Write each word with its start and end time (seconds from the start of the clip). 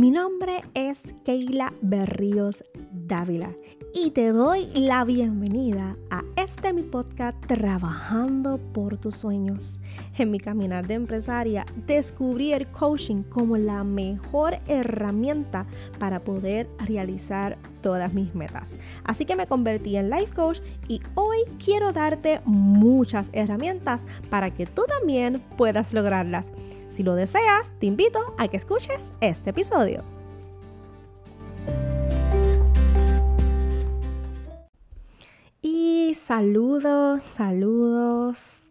Mi 0.00 0.10
nombre 0.10 0.62
es 0.72 1.14
Keila 1.26 1.74
Berríos 1.82 2.64
Dávila 2.90 3.54
y 3.92 4.12
te 4.12 4.32
doy 4.32 4.64
la 4.72 5.04
bienvenida 5.04 5.94
a 6.10 6.22
este 6.36 6.72
mi 6.72 6.80
podcast 6.80 7.38
Trabajando 7.46 8.56
por 8.72 8.96
tus 8.96 9.16
sueños. 9.16 9.78
En 10.16 10.30
mi 10.30 10.38
caminar 10.38 10.86
de 10.86 10.94
empresaria 10.94 11.66
descubrí 11.86 12.54
el 12.54 12.66
coaching 12.68 13.24
como 13.24 13.58
la 13.58 13.84
mejor 13.84 14.58
herramienta 14.68 15.66
para 15.98 16.20
poder 16.20 16.66
realizar 16.86 17.58
todas 17.82 18.14
mis 18.14 18.34
metas. 18.34 18.78
Así 19.04 19.26
que 19.26 19.36
me 19.36 19.46
convertí 19.46 19.96
en 19.96 20.08
life 20.08 20.34
coach 20.34 20.60
y 20.88 21.02
hoy 21.14 21.29
quiero 21.62 21.92
darte 21.92 22.40
muchas 22.44 23.30
herramientas 23.32 24.06
para 24.28 24.50
que 24.50 24.66
tú 24.66 24.84
también 24.86 25.42
puedas 25.56 25.92
lograrlas. 25.92 26.52
Si 26.88 27.02
lo 27.02 27.14
deseas, 27.14 27.74
te 27.78 27.86
invito 27.86 28.18
a 28.38 28.48
que 28.48 28.56
escuches 28.56 29.12
este 29.20 29.50
episodio. 29.50 30.02
Y 35.62 36.14
saludos, 36.14 37.22
saludos. 37.22 38.64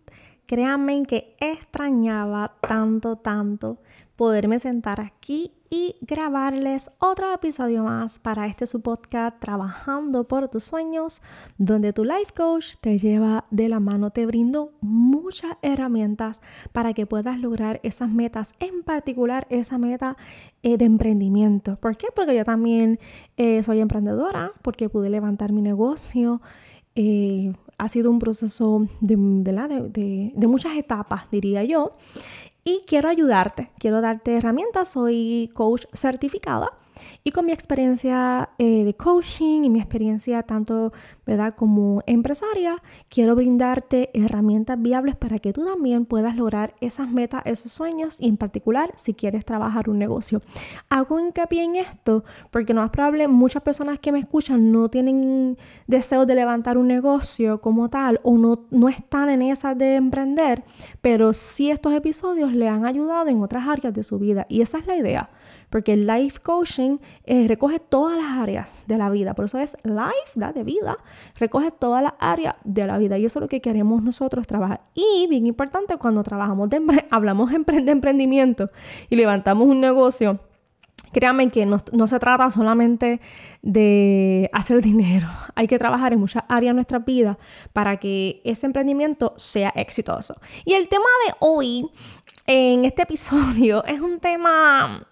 Créanme 0.45 1.05
que 1.05 1.35
extrañaba 1.39 2.55
tanto, 2.59 3.15
tanto 3.17 3.77
poderme 4.15 4.59
sentar 4.59 4.99
aquí 4.99 5.53
y 5.69 5.95
grabarles 6.01 6.91
otro 6.99 7.31
episodio 7.33 7.83
más 7.83 8.17
para 8.17 8.47
este 8.47 8.65
su 8.65 8.81
podcast 8.81 9.39
Trabajando 9.39 10.27
por 10.27 10.47
tus 10.47 10.63
sueños, 10.63 11.21
donde 11.57 11.93
tu 11.93 12.03
life 12.03 12.33
coach 12.35 12.75
te 12.81 12.97
lleva 12.97 13.45
de 13.51 13.69
la 13.69 13.79
mano, 13.79 14.09
te 14.09 14.25
brindo 14.25 14.71
muchas 14.81 15.57
herramientas 15.61 16.41
para 16.71 16.93
que 16.93 17.05
puedas 17.05 17.39
lograr 17.39 17.79
esas 17.83 18.09
metas, 18.09 18.55
en 18.59 18.83
particular 18.83 19.45
esa 19.49 19.77
meta 19.77 20.17
eh, 20.63 20.77
de 20.77 20.85
emprendimiento. 20.85 21.75
¿Por 21.75 21.97
qué? 21.97 22.07
Porque 22.15 22.35
yo 22.35 22.43
también 22.43 22.99
eh, 23.37 23.61
soy 23.61 23.79
emprendedora, 23.79 24.53
porque 24.63 24.89
pude 24.89 25.09
levantar 25.09 25.51
mi 25.51 25.61
negocio. 25.61 26.41
Eh, 26.95 27.53
ha 27.77 27.87
sido 27.87 28.09
un 28.09 28.19
proceso 28.19 28.87
de, 28.99 29.15
de 30.35 30.47
muchas 30.47 30.75
etapas, 30.75 31.29
diría 31.31 31.63
yo 31.63 31.95
y 32.69 32.83
quiero 32.85 33.09
ayudarte, 33.09 33.71
quiero 33.79 33.99
darte 33.99 34.37
herramientas, 34.37 34.89
soy 34.89 35.49
coach 35.55 35.85
certificada 35.93 36.71
y 37.23 37.31
con 37.31 37.45
mi 37.45 37.51
experiencia 37.51 38.49
eh, 38.57 38.83
de 38.83 38.95
coaching 38.95 39.63
y 39.63 39.69
mi 39.69 39.79
experiencia 39.79 40.43
tanto, 40.43 40.93
¿verdad?, 41.25 41.55
como 41.55 42.01
empresaria, 42.05 42.81
quiero 43.09 43.35
brindarte 43.35 44.09
herramientas 44.13 44.81
viables 44.81 45.15
para 45.15 45.39
que 45.39 45.53
tú 45.53 45.65
también 45.65 46.05
puedas 46.05 46.35
lograr 46.35 46.75
esas 46.81 47.09
metas, 47.09 47.41
esos 47.45 47.71
sueños 47.71 48.19
y 48.19 48.27
en 48.27 48.37
particular 48.37 48.91
si 48.95 49.13
quieres 49.13 49.45
trabajar 49.45 49.89
un 49.89 49.99
negocio. 49.99 50.41
Hago 50.89 51.19
hincapié 51.19 51.63
en 51.63 51.75
esto 51.75 52.23
porque 52.51 52.73
no 52.73 52.83
es 52.83 52.91
probable 52.91 53.27
muchas 53.27 53.63
personas 53.63 53.99
que 53.99 54.11
me 54.11 54.19
escuchan 54.19 54.71
no 54.71 54.89
tienen 54.89 55.57
deseo 55.87 56.25
de 56.25 56.35
levantar 56.35 56.77
un 56.77 56.87
negocio 56.87 57.61
como 57.61 57.89
tal 57.89 58.19
o 58.23 58.37
no, 58.37 58.65
no 58.71 58.89
están 58.89 59.29
en 59.29 59.41
esa 59.41 59.75
de 59.75 59.95
emprender, 59.95 60.63
pero 61.01 61.33
sí 61.33 61.71
estos 61.71 61.93
episodios 61.93 62.53
le 62.53 62.67
han 62.67 62.85
ayudado 62.85 63.29
en 63.29 63.41
otras 63.41 63.67
áreas 63.67 63.93
de 63.93 64.03
su 64.03 64.19
vida 64.19 64.45
y 64.49 64.61
esa 64.61 64.79
es 64.79 64.87
la 64.87 64.95
idea 64.95 65.29
porque 65.69 65.93
el 65.93 66.07
life 66.07 66.39
coaching 66.41 66.97
eh, 67.25 67.47
recoge 67.47 67.79
todas 67.79 68.17
las 68.17 68.37
áreas 68.37 68.83
de 68.87 68.97
la 68.97 69.09
vida, 69.09 69.33
por 69.33 69.45
eso 69.45 69.59
es 69.59 69.77
life, 69.83 70.53
de 70.53 70.63
vida, 70.63 70.97
recoge 71.35 71.71
todas 71.71 72.03
las 72.03 72.13
áreas 72.19 72.55
de 72.63 72.87
la 72.87 72.97
vida 72.97 73.17
y 73.17 73.25
eso 73.25 73.39
es 73.39 73.41
lo 73.41 73.47
que 73.47 73.61
queremos 73.61 74.03
nosotros 74.03 74.47
trabajar. 74.47 74.81
Y 74.93 75.27
bien 75.29 75.45
importante, 75.45 75.97
cuando 75.97 76.23
trabajamos 76.23 76.69
de 76.69 76.79
hablamos 77.11 77.51
de 77.51 77.91
emprendimiento 77.91 78.69
y 79.09 79.15
levantamos 79.15 79.67
un 79.67 79.79
negocio, 79.79 80.39
Créanme 81.11 81.49
que 81.49 81.65
no, 81.65 81.81
no, 81.91 82.07
se 82.07 82.19
trata 82.19 82.51
solamente 82.51 83.19
de 83.61 84.49
hacer 84.53 84.81
dinero. 84.83 85.27
Hay 85.55 85.67
que 85.67 85.79
trabajar 85.79 86.13
en 86.13 86.19
muchas 86.19 86.43
áreas 86.47 86.71
de 86.71 86.75
nuestra 86.75 86.99
vida 86.99 87.37
para 87.73 87.97
que 87.97 88.41
ese 88.43 88.65
emprendimiento 88.65 89.33
sea 89.37 89.69
exitoso. 89.75 90.35
Y 90.65 90.73
el 90.73 90.87
tema 90.87 91.05
de 91.25 91.33
hoy, 91.39 91.89
en 92.45 92.85
este 92.85 93.03
episodio, 93.03 93.83
es 93.85 94.01
un 94.01 94.19
tema 94.19 95.07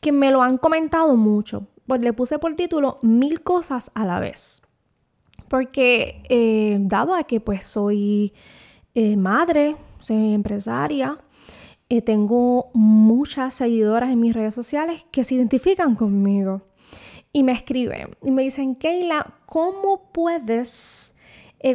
que 0.00 0.12
me 0.12 0.30
lo 0.30 0.42
han 0.42 0.58
comentado 0.58 1.16
mucho. 1.16 1.66
Pues 1.86 2.00
le 2.00 2.12
puse 2.12 2.38
por 2.38 2.54
título 2.56 2.98
Mil 3.02 3.42
cosas 3.42 3.90
a 3.94 4.04
la 4.04 4.20
vez. 4.20 4.62
Porque 5.48 6.22
eh, 6.28 6.78
dado 6.80 7.14
a 7.14 7.24
que 7.24 7.40
pues 7.40 7.66
soy 7.66 8.32
eh, 8.94 9.16
madre, 9.16 9.76
soy 9.98 10.32
empresaria, 10.32 11.18
eh, 11.88 12.02
tengo 12.02 12.70
muchas 12.72 13.54
seguidoras 13.54 14.10
en 14.10 14.20
mis 14.20 14.34
redes 14.34 14.54
sociales 14.54 15.04
que 15.10 15.24
se 15.24 15.34
identifican 15.34 15.96
conmigo 15.96 16.62
y 17.32 17.42
me 17.42 17.52
escriben 17.52 18.16
y 18.22 18.30
me 18.30 18.42
dicen, 18.42 18.76
Keila, 18.76 19.34
¿cómo 19.46 20.12
puedes, 20.12 21.16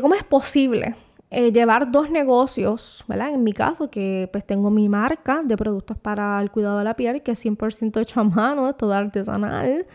cómo 0.02 0.16
es 0.16 0.24
posible 0.24 0.96
eh, 1.32 1.52
llevar 1.52 1.92
dos 1.92 2.12
negocios, 2.12 3.04
¿verdad? 3.08 3.34
En 3.34 3.44
mi 3.44 3.52
caso, 3.52 3.90
que 3.90 4.30
pues 4.32 4.46
tengo 4.46 4.70
mi 4.70 4.88
marca 4.90 5.42
de 5.44 5.58
productos 5.58 5.98
para 5.98 6.40
el 6.42 6.52
cuidado 6.52 6.78
de 6.78 6.84
la 6.84 6.96
piel, 6.96 7.24
que 7.24 7.32
es 7.32 7.46
100% 7.46 8.00
hecho 8.02 8.20
a 8.20 8.24
mano, 8.24 8.74
todo 8.76 8.94
artesanal. 8.94 9.88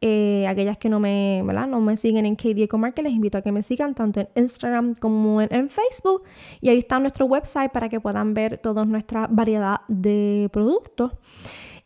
Eh, 0.00 0.46
aquellas 0.46 0.78
que 0.78 0.88
no 0.88 1.00
me, 1.00 1.42
¿verdad? 1.44 1.66
no 1.66 1.80
me 1.80 1.96
siguen 1.96 2.24
en 2.24 2.36
KD 2.36 2.62
Ecomarket, 2.62 3.02
les 3.02 3.12
invito 3.12 3.36
a 3.38 3.42
que 3.42 3.50
me 3.50 3.64
sigan 3.64 3.94
tanto 3.94 4.20
en 4.20 4.28
Instagram 4.36 4.94
como 4.94 5.42
en, 5.42 5.68
Facebook. 5.68 6.22
Y 6.60 6.68
ahí 6.68 6.78
está 6.78 7.00
nuestro 7.00 7.26
website 7.26 7.72
para 7.72 7.88
que 7.88 8.00
puedan 8.00 8.32
ver 8.32 8.58
toda 8.58 8.84
nuestra 8.84 9.26
variedad 9.28 9.80
de 9.88 10.48
productos. 10.52 11.12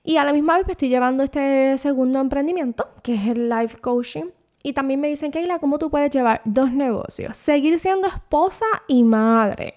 Y 0.05 0.17
a 0.17 0.25
la 0.25 0.33
misma 0.33 0.59
vez 0.59 0.69
estoy 0.69 0.91
llevando 0.91 1.23
este 1.23 1.79
segundo 1.79 2.21
emprendimiento, 2.21 2.89
que 3.03 3.15
es 3.15 3.27
el 3.29 3.49
Life 3.49 3.79
Coaching 3.79 4.27
y 4.63 4.73
también 4.73 5.01
me 5.01 5.09
dicen, 5.09 5.31
Keila, 5.31 5.59
¿cómo 5.59 5.79
tú 5.79 5.91
puedes 5.91 6.11
llevar 6.11 6.41
dos 6.45 6.73
negocios? 6.73 7.37
Seguir 7.37 7.79
siendo 7.79 8.09
esposa 8.09 8.67
y 8.87 9.03
madre. 9.03 9.75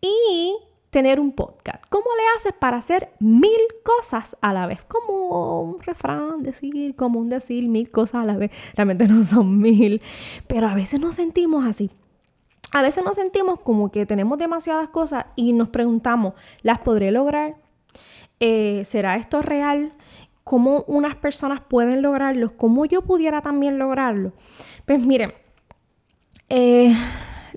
Y 0.00 0.56
tener 0.90 1.18
un 1.18 1.32
podcast. 1.32 1.82
¿Cómo 1.88 2.04
le 2.16 2.22
haces 2.36 2.52
para 2.52 2.76
hacer 2.76 3.10
mil 3.18 3.50
cosas 3.82 4.36
a 4.42 4.52
la 4.52 4.66
vez? 4.66 4.84
Como 4.84 5.62
un 5.62 5.80
refrán, 5.80 6.42
decir, 6.42 6.94
como 6.96 7.18
un 7.18 7.30
decir 7.30 7.66
mil 7.68 7.90
cosas 7.90 8.22
a 8.22 8.26
la 8.26 8.36
vez. 8.36 8.50
Realmente 8.74 9.08
no 9.08 9.24
son 9.24 9.58
mil, 9.58 10.02
pero 10.46 10.68
a 10.68 10.74
veces 10.74 11.00
nos 11.00 11.14
sentimos 11.14 11.64
así. 11.64 11.90
A 12.74 12.82
veces 12.82 13.04
nos 13.04 13.16
sentimos 13.16 13.60
como 13.60 13.90
que 13.90 14.04
tenemos 14.04 14.38
demasiadas 14.38 14.90
cosas 14.90 15.26
y 15.34 15.54
nos 15.54 15.70
preguntamos, 15.70 16.34
¿las 16.62 16.80
podré 16.80 17.10
lograr? 17.10 17.56
Eh, 18.40 18.82
¿Será 18.84 19.16
esto 19.16 19.40
real? 19.40 19.94
Cómo 20.44 20.84
unas 20.86 21.16
personas 21.16 21.60
pueden 21.60 22.02
lograrlo, 22.02 22.56
cómo 22.56 22.84
yo 22.84 23.02
pudiera 23.02 23.42
también 23.42 23.78
lograrlo. 23.78 24.32
Pues 24.86 25.04
miren, 25.04 25.32
eh, 26.48 26.94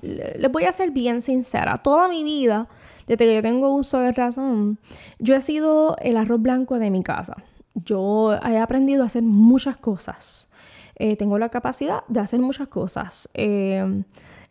les 0.02 0.50
voy 0.50 0.64
a 0.64 0.72
ser 0.72 0.90
bien 0.90 1.22
sincera. 1.22 1.78
Toda 1.82 2.08
mi 2.08 2.24
vida, 2.24 2.68
desde 3.06 3.26
que 3.26 3.34
yo 3.34 3.42
tengo 3.42 3.74
uso 3.74 4.00
de 4.00 4.12
razón, 4.12 4.78
yo 5.18 5.34
he 5.34 5.40
sido 5.40 5.96
el 6.00 6.16
arroz 6.16 6.40
blanco 6.40 6.78
de 6.78 6.90
mi 6.90 7.02
casa. 7.02 7.36
Yo 7.74 8.34
he 8.34 8.58
aprendido 8.58 9.02
a 9.02 9.06
hacer 9.06 9.22
muchas 9.22 9.76
cosas. 9.76 10.48
Eh, 10.94 11.16
tengo 11.16 11.38
la 11.38 11.50
capacidad 11.50 12.04
de 12.08 12.20
hacer 12.20 12.40
muchas 12.40 12.68
cosas. 12.68 13.28
Eh, 13.34 14.02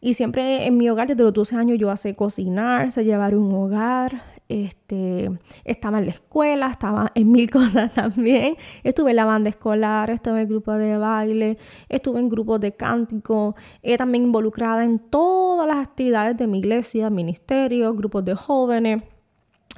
y 0.06 0.14
siempre 0.14 0.68
en 0.68 0.78
mi 0.78 0.88
hogar, 0.88 1.08
desde 1.08 1.24
los 1.24 1.34
12 1.34 1.56
años, 1.56 1.80
yo 1.80 1.98
sé 1.98 2.16
cocinar, 2.16 2.92
sé 2.92 3.04
llevar 3.04 3.36
un 3.36 3.52
hogar, 3.52 4.22
este, 4.48 5.32
estaba 5.64 5.98
en 5.98 6.06
la 6.06 6.12
escuela, 6.12 6.70
estaba 6.70 7.12
en 7.16 7.32
mil 7.32 7.50
cosas 7.60 7.92
también. 7.92 8.56
Estuve 8.84 9.10
en 9.10 9.16
la 9.16 9.26
banda 9.26 9.50
escolar, 9.50 10.12
estuve 10.12 10.36
en 10.36 10.40
el 10.42 10.48
grupo 10.48 10.74
de 10.74 10.96
baile, 10.98 11.58
estuve 11.90 12.20
en 12.20 12.30
grupos 12.30 12.60
de 12.60 12.74
cántico, 12.74 13.56
eh, 13.82 13.98
también 13.98 14.26
involucrada 14.26 14.84
en 14.84 15.00
todas 15.00 15.68
las 15.68 15.78
actividades 15.88 16.38
de 16.38 16.46
mi 16.46 16.60
iglesia, 16.60 17.10
ministerio, 17.10 17.92
grupos 17.96 18.24
de 18.26 18.36
jóvenes. 18.36 19.02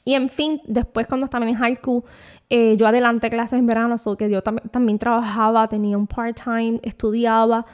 Y 0.04 0.13
en 0.13 0.28
fin, 0.28 0.62
después 0.66 1.07
cuando 1.07 1.25
estaba 1.25 1.48
en 1.48 1.56
high 1.56 1.75
school, 1.75 2.04
eh, 2.50 2.75
yo 2.78 2.86
adelanté 2.86 3.30
clases 3.30 3.60
en 3.60 3.66
verano, 3.66 3.98
so 3.98 4.18
que 4.18 4.30
yo 4.30 4.42
también 4.42 5.00
trabajaba, 5.00 5.69
tenía 5.69 5.98
un 5.98 6.07
part-time, 6.07 6.80
estudiaba. 6.84 7.66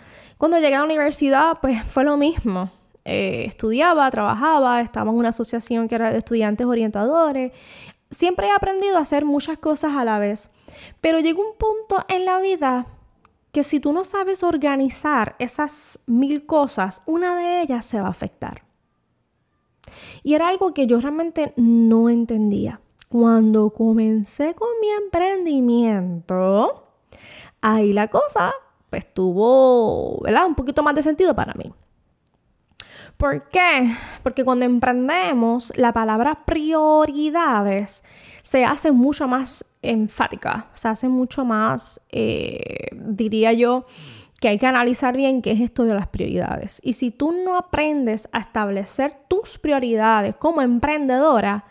Cuando 0.43 0.59
llegué 0.59 0.75
a 0.75 0.79
la 0.79 0.83
universidad, 0.83 1.59
pues 1.61 1.81
fue 1.85 2.03
lo 2.03 2.17
mismo. 2.17 2.69
Eh, 3.05 3.45
estudiaba, 3.47 4.11
trabajaba, 4.11 4.81
estaba 4.81 5.09
en 5.09 5.15
una 5.15 5.29
asociación 5.29 5.87
que 5.87 5.95
era 5.95 6.11
de 6.11 6.17
estudiantes 6.17 6.67
orientadores. 6.67 7.53
Siempre 8.11 8.47
he 8.47 8.51
aprendido 8.51 8.97
a 8.97 9.03
hacer 9.03 9.23
muchas 9.23 9.57
cosas 9.57 9.95
a 9.95 10.03
la 10.03 10.19
vez. 10.19 10.51
Pero 10.99 11.21
llegó 11.21 11.41
un 11.41 11.57
punto 11.57 12.05
en 12.09 12.25
la 12.25 12.41
vida 12.41 12.87
que 13.53 13.63
si 13.63 13.79
tú 13.79 13.93
no 13.93 14.03
sabes 14.03 14.43
organizar 14.43 15.37
esas 15.39 15.99
mil 16.07 16.45
cosas, 16.45 17.03
una 17.05 17.37
de 17.37 17.61
ellas 17.61 17.85
se 17.85 18.01
va 18.01 18.07
a 18.07 18.11
afectar. 18.11 18.63
Y 20.23 20.33
era 20.33 20.49
algo 20.49 20.73
que 20.73 20.87
yo 20.87 20.99
realmente 20.99 21.53
no 21.55 22.09
entendía. 22.09 22.81
Cuando 23.07 23.69
comencé 23.69 24.55
con 24.55 24.67
mi 24.81 24.89
emprendimiento, 24.89 26.89
ahí 27.61 27.93
la 27.93 28.09
cosa 28.09 28.53
pues 28.93 29.11
tuvo, 29.11 30.21
¿verdad? 30.21 30.45
Un 30.45 30.53
poquito 30.53 30.83
más 30.83 30.93
de 30.93 31.01
sentido 31.01 31.33
para 31.33 31.55
mí. 31.55 31.73
¿Por 33.17 33.49
qué? 33.49 33.91
Porque 34.21 34.45
cuando 34.45 34.65
emprendemos, 34.65 35.73
la 35.75 35.91
palabra 35.93 36.45
prioridades 36.45 38.03
se 38.43 38.65
hace 38.65 38.91
mucho 38.91 39.27
más 39.27 39.65
enfática, 39.81 40.67
se 40.73 40.89
hace 40.89 41.07
mucho 41.07 41.43
más, 41.43 42.01
eh, 42.11 42.89
diría 42.93 43.51
yo, 43.53 43.87
que 44.39 44.49
hay 44.49 44.59
que 44.59 44.67
analizar 44.67 45.17
bien 45.17 45.41
qué 45.41 45.53
es 45.53 45.61
esto 45.61 45.85
de 45.85 45.95
las 45.95 46.05
prioridades. 46.05 46.79
Y 46.83 46.93
si 46.93 47.09
tú 47.09 47.31
no 47.31 47.57
aprendes 47.57 48.29
a 48.31 48.41
establecer 48.41 49.15
tus 49.27 49.57
prioridades 49.57 50.35
como 50.35 50.61
emprendedora, 50.61 51.65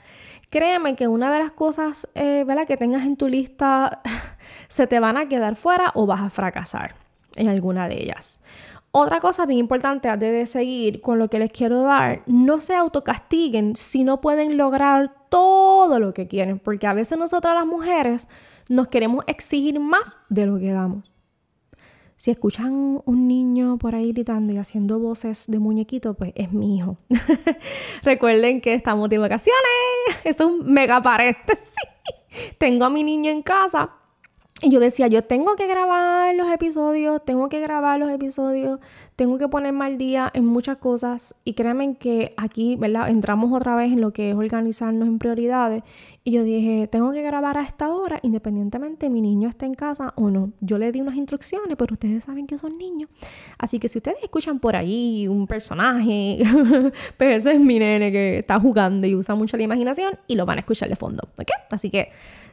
créeme 0.51 0.97
que 0.97 1.07
una 1.07 1.33
de 1.33 1.39
las 1.39 1.53
cosas 1.53 2.09
eh, 2.17 2.45
que 2.67 2.77
tengas 2.77 3.07
en 3.07 3.17
tu 3.17 3.29
lista 3.29 4.03
se 4.67 4.89
te 4.89 4.99
van 4.99 5.17
a 5.17 5.29
quedar 5.29 5.55
fuera 5.55 5.93
o 5.95 6.05
vas 6.05 6.23
a 6.23 6.29
fracasar 6.31 7.02
en 7.37 7.49
alguna 7.49 7.89
de 7.89 8.03
ellas. 8.03 8.45
Otra 8.95 9.21
cosa 9.21 9.47
bien 9.47 9.61
importante 9.61 10.11
antes 10.11 10.31
de 10.31 10.47
seguir 10.47 11.01
con 11.01 11.19
lo 11.19 11.31
que 11.31 11.39
les 11.39 11.51
quiero 11.51 11.83
dar, 11.83 12.23
no 12.27 12.61
se 12.61 12.75
autocastiguen 12.75 13.75
si 13.75 14.05
no 14.05 14.21
pueden 14.21 14.59
lograr 14.59 15.15
todo 15.31 15.99
lo 15.99 16.13
que 16.13 16.29
quieren, 16.29 16.59
porque 16.59 16.87
a 16.87 16.93
veces 16.93 17.17
nosotras 17.17 17.55
las 17.55 17.65
mujeres 17.65 18.29
nos 18.69 18.89
queremos 18.89 19.25
exigir 19.27 19.81
más 19.81 20.19
de 20.29 20.45
lo 20.45 20.59
que 20.59 20.73
damos. 20.73 21.11
Si 22.19 22.31
escuchan 22.31 23.01
un 23.05 23.27
niño 23.27 23.79
por 23.79 23.95
ahí 23.95 24.13
gritando 24.13 24.53
y 24.53 24.59
haciendo 24.59 24.99
voces 24.99 25.47
de 25.49 25.59
muñequito, 25.59 26.13
pues 26.13 26.33
es 26.37 26.53
mi 26.53 26.77
hijo. 26.77 26.99
Recuerden 28.03 28.61
que 28.61 28.75
estamos 28.75 29.09
de 29.09 29.19
vacaciones. 29.19 29.59
Es 30.23 30.39
un 30.39 30.71
mega 30.71 31.03
paréntesis. 31.03 31.75
Tengo 32.59 32.85
a 32.85 32.91
mi 32.91 33.03
niño 33.03 33.31
en 33.31 33.43
casa 33.43 33.91
y 34.65 34.71
yo 34.71 34.79
decía, 34.79 35.09
yo 35.09 35.23
tengo 35.23 35.57
que 35.57 35.67
grabar 35.67 36.37
los 36.37 36.51
episodios, 36.53 37.25
tengo 37.25 37.49
que 37.49 37.59
grabar 37.59 37.99
los 37.99 38.09
episodios, 38.11 38.79
tengo 39.17 39.37
que 39.37 39.49
ponerme 39.49 39.85
al 39.85 39.99
día 39.99 40.31
en 40.33 40.47
muchas 40.47 40.77
cosas. 40.77 41.35
Y 41.45 41.55
créanme 41.55 41.97
que 41.97 42.33
aquí, 42.37 42.77
¿verdad? 42.77 43.11
Entramos 43.11 43.53
otra 43.53 43.75
vez 43.75 43.91
en 43.91 44.01
lo 44.01 44.13
que 44.13 44.31
es 44.31 44.37
organizarnos 44.37 45.09
en 45.09 45.19
prioridades. 45.19 45.83
Y 46.23 46.31
yo 46.31 46.45
dije, 46.45 46.87
tengo 46.87 47.11
que 47.11 47.23
grabar 47.23 47.59
a 47.59 47.63
esta 47.65 47.93
hora, 47.93 48.21
independientemente 48.23 49.11
mi 49.11 49.21
niño 49.21 49.49
esté 49.49 49.67
en 49.67 49.75
casa 49.75 50.13
o 50.15 50.31
no. 50.31 50.53
Yo 50.61 50.79
le 50.79 50.93
di 50.93 51.01
unas 51.01 51.17
instrucciones, 51.17 51.77
pero 51.77 51.95
ustedes 51.95 52.23
saben 52.23 52.47
que 52.47 52.57
son 52.57 52.79
niños. 52.79 53.11
Así 53.59 53.81
que 53.81 53.89
si 53.89 53.99
ustedes 53.99 54.19
escuchan 54.23 54.61
por 54.61 54.77
ahí 54.77 55.27
un 55.27 55.49
personaje, 55.49 56.39
pues 57.17 57.39
ese 57.39 57.55
es 57.55 57.61
mi 57.61 57.81
nene 57.81 58.13
que 58.13 58.39
está 58.39 58.61
jugando 58.61 59.09
y 59.09 59.17
usa 59.17 59.35
mucho 59.35 59.57
la 59.57 59.65
imaginación 59.65 60.21
y 60.29 60.37
lo 60.37 60.47
van 60.47 60.59
a 60.59 60.61
escuchar 60.61 60.89
de 60.89 60.95
fondo, 60.95 61.29
¿ok? 61.37 61.51
Así 61.71 61.91
que 61.91 62.13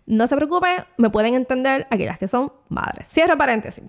no 0.10 0.28
se 0.28 0.36
preocupen, 0.36 0.84
me 0.98 1.10
pueden 1.10 1.36
entender 1.36 1.88
aquellas 1.90 2.18
que 2.18 2.28
son 2.28 2.52
madres. 2.68 3.08
Cierro 3.08 3.38
paréntesis. 3.38 3.84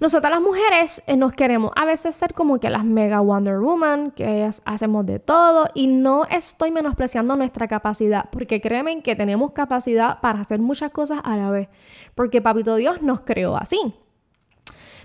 Nosotras 0.00 0.32
las 0.32 0.40
mujeres 0.40 1.02
eh, 1.06 1.16
nos 1.16 1.32
queremos 1.32 1.70
a 1.76 1.84
veces 1.84 2.16
ser 2.16 2.32
como 2.34 2.58
que 2.58 2.70
las 2.70 2.84
mega 2.84 3.20
Wonder 3.20 3.58
Woman, 3.58 4.10
que 4.12 4.48
hacemos 4.64 5.06
de 5.06 5.18
todo 5.18 5.68
y 5.74 5.86
no 5.86 6.24
estoy 6.24 6.70
menospreciando 6.70 7.36
nuestra 7.36 7.68
capacidad, 7.68 8.30
porque 8.30 8.60
créeme 8.60 9.02
que 9.02 9.14
tenemos 9.14 9.52
capacidad 9.52 10.20
para 10.20 10.40
hacer 10.40 10.58
muchas 10.58 10.90
cosas 10.90 11.20
a 11.22 11.36
la 11.36 11.50
vez, 11.50 11.68
porque 12.14 12.40
Papito 12.40 12.76
Dios 12.76 13.02
nos 13.02 13.20
creó 13.20 13.56
así. 13.56 13.94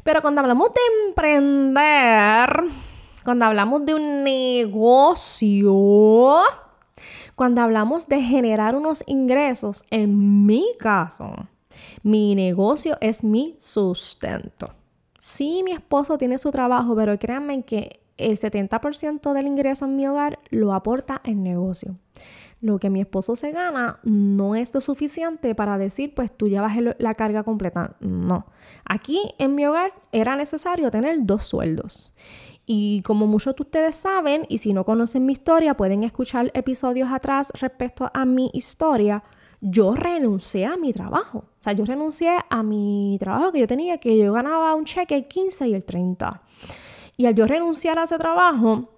Pero 0.03 0.21
cuando 0.21 0.39
hablamos 0.41 0.69
de 0.69 0.79
emprender, 1.09 2.63
cuando 3.23 3.45
hablamos 3.45 3.85
de 3.85 3.93
un 3.93 4.23
negocio, 4.23 5.65
cuando 7.37 7.61
hablamos 7.61 8.07
de 8.07 8.19
generar 8.23 8.75
unos 8.75 9.03
ingresos, 9.05 9.85
en 9.91 10.47
mi 10.47 10.65
caso, 10.79 11.31
mi 12.01 12.33
negocio 12.33 12.97
es 12.99 13.23
mi 13.23 13.55
sustento. 13.59 14.73
Sí, 15.19 15.61
mi 15.63 15.71
esposo 15.71 16.17
tiene 16.17 16.39
su 16.39 16.49
trabajo, 16.49 16.95
pero 16.95 17.19
créanme 17.19 17.61
que 17.61 17.99
el 18.17 18.39
70% 18.39 19.33
del 19.33 19.45
ingreso 19.45 19.85
en 19.85 19.97
mi 19.97 20.07
hogar 20.07 20.39
lo 20.49 20.73
aporta 20.73 21.21
el 21.25 21.43
negocio. 21.43 21.95
Lo 22.59 22.79
que 22.79 22.89
mi 22.89 23.01
esposo 23.01 23.35
se 23.35 23.51
gana 23.51 23.99
no 24.01 24.55
es 24.55 24.73
lo 24.73 24.81
suficiente 24.81 25.53
para 25.53 25.77
decir, 25.77 26.15
pues 26.15 26.35
tú 26.35 26.47
llevas 26.47 26.73
la 26.97 27.13
carga 27.13 27.43
completa. 27.43 27.97
No. 27.99 28.47
Aquí 28.83 29.21
en 29.37 29.53
mi 29.53 29.67
hogar 29.67 29.93
era 30.11 30.35
necesario 30.35 30.89
tener 30.89 31.19
dos 31.21 31.45
sueldos. 31.45 32.17
Y 32.69 33.01
como 33.03 33.27
muchos 33.27 33.55
de 33.55 33.63
ustedes 33.63 33.95
saben, 33.95 34.45
y 34.49 34.57
si 34.57 34.73
no 34.73 34.83
conocen 34.83 35.25
mi 35.25 35.31
historia, 35.31 35.77
pueden 35.77 36.03
escuchar 36.03 36.51
episodios 36.53 37.09
atrás 37.09 37.49
respecto 37.53 38.11
a 38.13 38.25
mi 38.25 38.49
historia. 38.53 39.23
Yo 39.61 39.95
renuncié 39.95 40.65
a 40.65 40.75
mi 40.75 40.91
trabajo. 40.91 41.37
O 41.37 41.61
sea, 41.61 41.71
yo 41.71 41.85
renuncié 41.85 42.37
a 42.49 42.63
mi 42.63 43.15
trabajo 43.21 43.53
que 43.53 43.61
yo 43.61 43.67
tenía, 43.67 43.99
que 43.99 44.17
yo 44.17 44.33
ganaba 44.33 44.75
un 44.75 44.83
cheque 44.83 45.15
el 45.15 45.29
15 45.29 45.69
y 45.69 45.73
el 45.75 45.85
30. 45.85 46.41
Y 47.15 47.25
al 47.25 47.35
yo 47.35 47.47
renunciar 47.47 47.97
a 47.99 48.03
ese 48.03 48.17
trabajo, 48.17 48.89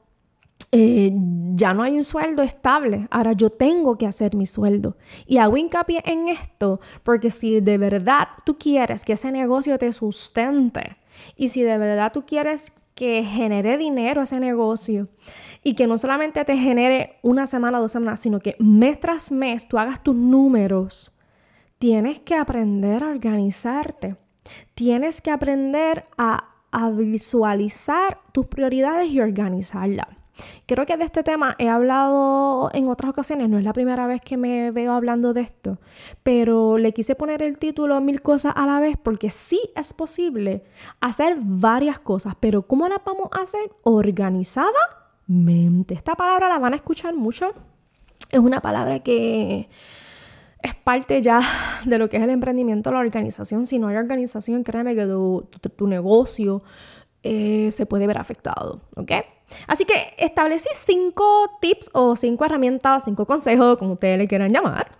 eh, 0.71 1.11
ya 1.53 1.75
no 1.75 1.83
hay 1.83 1.95
un 1.95 2.03
sueldo 2.03 2.41
estable. 2.41 3.07
Ahora 3.11 3.33
yo 3.33 3.51
tengo 3.51 3.99
que 3.99 4.07
hacer 4.07 4.35
mi 4.35 4.47
sueldo. 4.47 4.97
Y 5.27 5.37
hago 5.37 5.57
hincapié 5.57 6.01
en 6.05 6.27
esto 6.27 6.79
porque 7.03 7.29
si 7.29 7.61
de 7.61 7.77
verdad 7.77 8.29
tú 8.45 8.57
quieres 8.57 9.05
que 9.05 9.13
ese 9.13 9.31
negocio 9.31 9.77
te 9.77 9.93
sustente 9.93 10.97
y 11.35 11.49
si 11.49 11.61
de 11.61 11.77
verdad 11.77 12.11
tú 12.11 12.25
quieres 12.25 12.73
que 12.99 13.23
genere 13.23 13.77
dinero 13.77 14.23
ese 14.23 14.41
negocio 14.41 15.07
y 15.63 15.75
que 15.75 15.87
no 15.87 15.97
solamente 15.97 16.43
te 16.43 16.57
genere 16.57 17.15
una 17.21 17.47
semana 17.47 17.77
o 17.77 17.83
dos 17.83 17.93
semanas, 17.93 18.19
sino 18.19 18.41
que 18.41 18.57
mes 18.59 18.99
tras 18.99 19.31
mes 19.31 19.69
tú 19.69 19.79
hagas 19.79 20.03
tus 20.03 20.15
números, 20.15 21.17
tienes 21.77 22.19
que 22.19 22.35
aprender 22.35 23.05
a 23.05 23.07
organizarte. 23.07 24.17
Tienes 24.73 25.21
que 25.21 25.31
aprender 25.31 26.03
a, 26.17 26.49
a 26.71 26.89
visualizar 26.89 28.19
tus 28.33 28.47
prioridades 28.47 29.09
y 29.09 29.21
organizarlas. 29.21 30.18
Creo 30.65 30.85
que 30.85 30.97
de 30.97 31.05
este 31.05 31.23
tema 31.23 31.55
he 31.57 31.69
hablado 31.69 32.69
en 32.73 32.87
otras 32.87 33.09
ocasiones, 33.09 33.49
no 33.49 33.57
es 33.57 33.63
la 33.63 33.73
primera 33.73 34.07
vez 34.07 34.21
que 34.21 34.37
me 34.37 34.71
veo 34.71 34.93
hablando 34.93 35.33
de 35.33 35.41
esto, 35.41 35.79
pero 36.23 36.77
le 36.77 36.93
quise 36.93 37.15
poner 37.15 37.41
el 37.41 37.57
título 37.57 37.99
Mil 38.01 38.21
cosas 38.21 38.53
a 38.55 38.65
la 38.65 38.79
vez 38.79 38.97
porque 39.01 39.31
sí 39.31 39.59
es 39.75 39.93
posible 39.93 40.63
hacer 41.01 41.37
varias 41.41 41.99
cosas, 41.99 42.35
pero 42.39 42.63
¿cómo 42.63 42.87
las 42.87 43.03
vamos 43.03 43.29
a 43.31 43.41
hacer? 43.41 43.71
Organizadamente. 43.83 45.93
Esta 45.93 46.15
palabra 46.15 46.49
la 46.49 46.59
van 46.59 46.73
a 46.73 46.75
escuchar 46.75 47.15
mucho. 47.15 47.53
Es 48.31 48.39
una 48.39 48.61
palabra 48.61 48.99
que 48.99 49.69
es 50.61 50.75
parte 50.75 51.21
ya 51.21 51.41
de 51.85 51.97
lo 51.97 52.09
que 52.09 52.17
es 52.17 52.23
el 52.23 52.29
emprendimiento, 52.29 52.91
la 52.91 52.99
organización. 52.99 53.65
Si 53.65 53.79
no 53.79 53.87
hay 53.87 53.95
organización, 53.95 54.63
créeme 54.63 54.95
que 54.95 55.05
tu, 55.05 55.87
negocio 55.87 56.61
eh, 57.23 57.71
se 57.71 57.85
puede 57.85 58.07
ver 58.07 58.17
afectado, 58.17 58.81
¿ok? 58.95 59.11
Así 59.67 59.85
que 59.85 60.13
establecí 60.17 60.69
cinco 60.73 61.57
tips 61.61 61.89
o 61.93 62.15
cinco 62.15 62.45
herramientas, 62.45 63.03
cinco 63.05 63.25
consejos, 63.25 63.77
como 63.77 63.93
ustedes 63.93 64.17
le 64.17 64.27
quieran 64.27 64.51
llamar, 64.51 64.91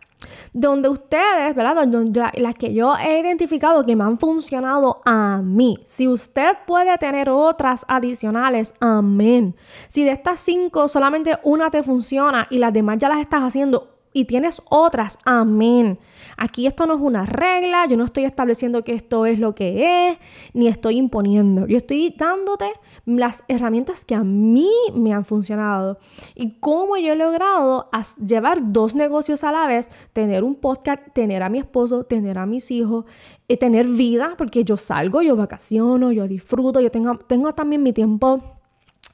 donde 0.53 0.89
ustedes, 0.89 1.55
¿verdad? 1.55 1.87
Donde 1.87 2.31
las 2.35 2.55
que 2.55 2.73
yo 2.73 2.95
he 2.97 3.19
identificado 3.19 3.85
que 3.85 3.95
me 3.95 4.03
han 4.03 4.17
funcionado 4.17 5.01
a 5.05 5.41
mí. 5.43 5.77
Si 5.85 6.07
usted 6.07 6.57
puede 6.65 6.97
tener 6.97 7.29
otras 7.29 7.85
adicionales, 7.87 8.73
amén. 8.79 9.55
Si 9.87 10.03
de 10.03 10.11
estas 10.11 10.41
cinco 10.41 10.87
solamente 10.87 11.37
una 11.43 11.69
te 11.69 11.83
funciona 11.83 12.47
y 12.49 12.57
las 12.57 12.73
demás 12.73 12.97
ya 12.97 13.09
las 13.09 13.19
estás 13.19 13.41
haciendo, 13.41 13.98
y 14.11 14.25
tienes 14.25 14.61
otras, 14.69 15.19
amén. 15.23 15.99
Aquí 16.37 16.67
esto 16.67 16.85
no 16.85 16.95
es 16.95 17.01
una 17.01 17.25
regla, 17.25 17.85
yo 17.87 17.95
no 17.97 18.05
estoy 18.05 18.25
estableciendo 18.25 18.83
que 18.83 18.93
esto 18.93 19.25
es 19.25 19.39
lo 19.39 19.55
que 19.55 20.09
es, 20.09 20.17
ni 20.53 20.67
estoy 20.67 20.97
imponiendo. 20.97 21.67
Yo 21.67 21.77
estoy 21.77 22.13
dándote 22.17 22.65
las 23.05 23.43
herramientas 23.47 24.05
que 24.05 24.15
a 24.15 24.23
mí 24.23 24.69
me 24.93 25.13
han 25.13 25.25
funcionado 25.25 25.99
y 26.35 26.59
cómo 26.59 26.97
yo 26.97 27.13
he 27.13 27.15
logrado 27.15 27.89
llevar 28.25 28.71
dos 28.71 28.95
negocios 28.95 29.43
a 29.43 29.51
la 29.51 29.67
vez, 29.67 29.89
tener 30.13 30.43
un 30.43 30.55
podcast, 30.55 31.01
tener 31.13 31.43
a 31.43 31.49
mi 31.49 31.59
esposo, 31.59 32.03
tener 32.03 32.37
a 32.37 32.45
mis 32.45 32.71
hijos, 32.71 33.05
y 33.49 33.57
tener 33.57 33.87
vida, 33.87 34.35
porque 34.37 34.63
yo 34.63 34.77
salgo, 34.77 35.23
yo 35.23 35.35
vacaciono, 35.35 36.11
yo 36.11 36.27
disfruto, 36.27 36.79
yo 36.81 36.91
tengo, 36.91 37.17
tengo 37.17 37.53
también 37.55 37.81
mi 37.81 37.93
tiempo 37.93 38.58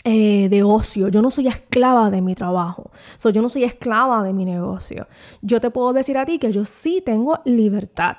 eh, 0.05 0.47
de 0.49 0.61
ocio. 0.63 1.07
Yo 1.09 1.21
no 1.21 1.31
soy 1.31 1.47
esclava 1.47 2.11
de 2.11 2.21
mi 2.21 2.35
trabajo. 2.35 2.91
yo 3.33 3.41
no 3.41 3.49
soy 3.49 3.63
esclava 3.63 4.23
de 4.23 4.33
mi 4.33 4.45
negocio. 4.45 5.07
Yo 5.41 5.59
te 5.59 5.71
puedo 5.71 5.93
decir 5.93 6.17
a 6.17 6.25
ti 6.25 6.37
que 6.37 6.51
yo 6.51 6.63
sí 6.63 7.01
tengo 7.03 7.39
libertad. 7.43 8.15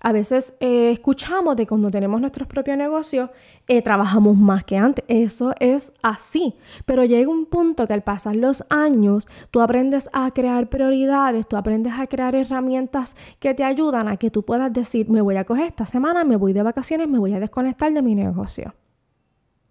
A 0.00 0.12
veces 0.12 0.54
eh, 0.60 0.90
escuchamos 0.92 1.56
de 1.56 1.66
cuando 1.66 1.90
tenemos 1.90 2.20
nuestros 2.20 2.46
propios 2.46 2.76
negocios, 2.76 3.30
eh, 3.68 3.80
trabajamos 3.80 4.36
más 4.36 4.64
que 4.64 4.76
antes. 4.76 5.02
Eso 5.08 5.54
es 5.60 5.94
así. 6.02 6.54
Pero 6.84 7.04
llega 7.04 7.30
un 7.30 7.46
punto 7.46 7.86
que 7.86 7.94
al 7.94 8.02
pasar 8.02 8.36
los 8.36 8.62
años, 8.68 9.26
tú 9.50 9.62
aprendes 9.62 10.10
a 10.12 10.30
crear 10.32 10.68
prioridades, 10.68 11.48
tú 11.48 11.56
aprendes 11.56 11.94
a 11.98 12.06
crear 12.06 12.34
herramientas 12.34 13.16
que 13.38 13.54
te 13.54 13.64
ayudan 13.64 14.08
a 14.08 14.18
que 14.18 14.30
tú 14.30 14.44
puedas 14.44 14.70
decir, 14.72 15.08
me 15.08 15.22
voy 15.22 15.36
a 15.36 15.44
coger 15.44 15.66
esta 15.66 15.86
semana, 15.86 16.24
me 16.24 16.36
voy 16.36 16.52
de 16.52 16.62
vacaciones, 16.62 17.08
me 17.08 17.18
voy 17.18 17.32
a 17.32 17.40
desconectar 17.40 17.92
de 17.92 18.02
mi 18.02 18.14
negocio. 18.14 18.74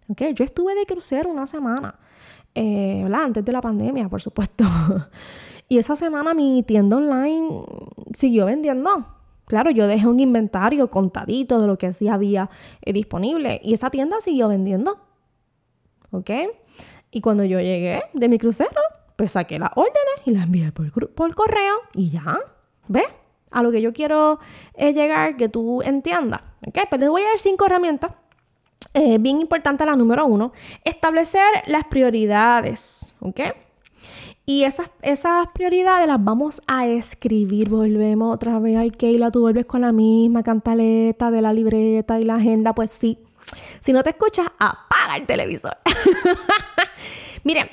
Yo 0.09 0.43
estuve 0.43 0.73
de 0.73 0.85
crucero 0.85 1.29
una 1.29 1.45
semana, 1.45 1.95
eh, 2.55 3.07
Antes 3.13 3.45
de 3.45 3.51
la 3.51 3.61
pandemia, 3.61 4.09
por 4.09 4.21
supuesto. 4.21 4.65
y 5.69 5.77
esa 5.77 5.95
semana 5.95 6.33
mi 6.33 6.63
tienda 6.63 6.97
online 6.97 7.63
siguió 8.13 8.45
vendiendo. 8.45 9.05
Claro, 9.45 9.71
yo 9.71 9.87
dejé 9.87 10.07
un 10.07 10.19
inventario 10.19 10.89
contadito 10.89 11.61
de 11.61 11.67
lo 11.67 11.77
que 11.77 11.93
sí 11.93 12.07
había 12.07 12.49
eh, 12.81 12.93
disponible 12.93 13.59
y 13.63 13.73
esa 13.73 13.89
tienda 13.89 14.19
siguió 14.19 14.47
vendiendo. 14.47 14.99
¿Ok? 16.11 16.29
Y 17.11 17.21
cuando 17.21 17.43
yo 17.43 17.59
llegué 17.59 18.03
de 18.13 18.29
mi 18.29 18.39
crucero, 18.39 18.81
pues 19.15 19.33
saqué 19.33 19.59
las 19.59 19.71
órdenes 19.75 20.25
y 20.25 20.31
las 20.31 20.45
envié 20.45 20.71
por, 20.71 21.35
correo 21.35 21.75
y 21.93 22.09
ya. 22.09 22.39
¿Ves? 22.87 23.07
A 23.51 23.61
lo 23.63 23.71
que 23.71 23.81
yo 23.81 23.93
quiero 23.93 24.39
es 24.73 24.95
llegar, 24.95 25.35
que 25.37 25.49
tú 25.49 25.81
entiendas. 25.83 26.41
¿Ok? 26.67 26.79
Pues 26.89 26.99
les 26.99 27.09
voy 27.09 27.21
a 27.21 27.25
dar 27.25 27.39
cinco 27.39 27.65
herramientas. 27.65 28.11
Eh, 28.93 29.17
bien 29.19 29.39
importante 29.39 29.85
la 29.85 29.95
número 29.95 30.25
uno, 30.25 30.51
establecer 30.83 31.45
las 31.67 31.85
prioridades. 31.85 33.13
¿Ok? 33.19 33.41
Y 34.45 34.63
esas, 34.63 34.89
esas 35.03 35.47
prioridades 35.53 36.07
las 36.07 36.23
vamos 36.23 36.61
a 36.65 36.87
escribir. 36.87 37.69
Volvemos 37.69 38.33
otra 38.33 38.57
vez. 38.57 38.77
Ay, 38.77 38.89
Keila, 38.89 39.29
tú 39.29 39.41
vuelves 39.41 39.67
con 39.67 39.81
la 39.81 39.91
misma 39.91 40.41
cantaleta 40.41 41.29
de 41.29 41.41
la 41.41 41.53
libreta 41.53 42.19
y 42.19 42.23
la 42.23 42.35
agenda. 42.35 42.73
Pues 42.73 42.89
sí. 42.89 43.19
Si 43.79 43.93
no 43.93 44.01
te 44.01 44.09
escuchas, 44.09 44.47
apaga 44.57 45.17
el 45.17 45.27
televisor. 45.27 45.77
Miren, 47.43 47.67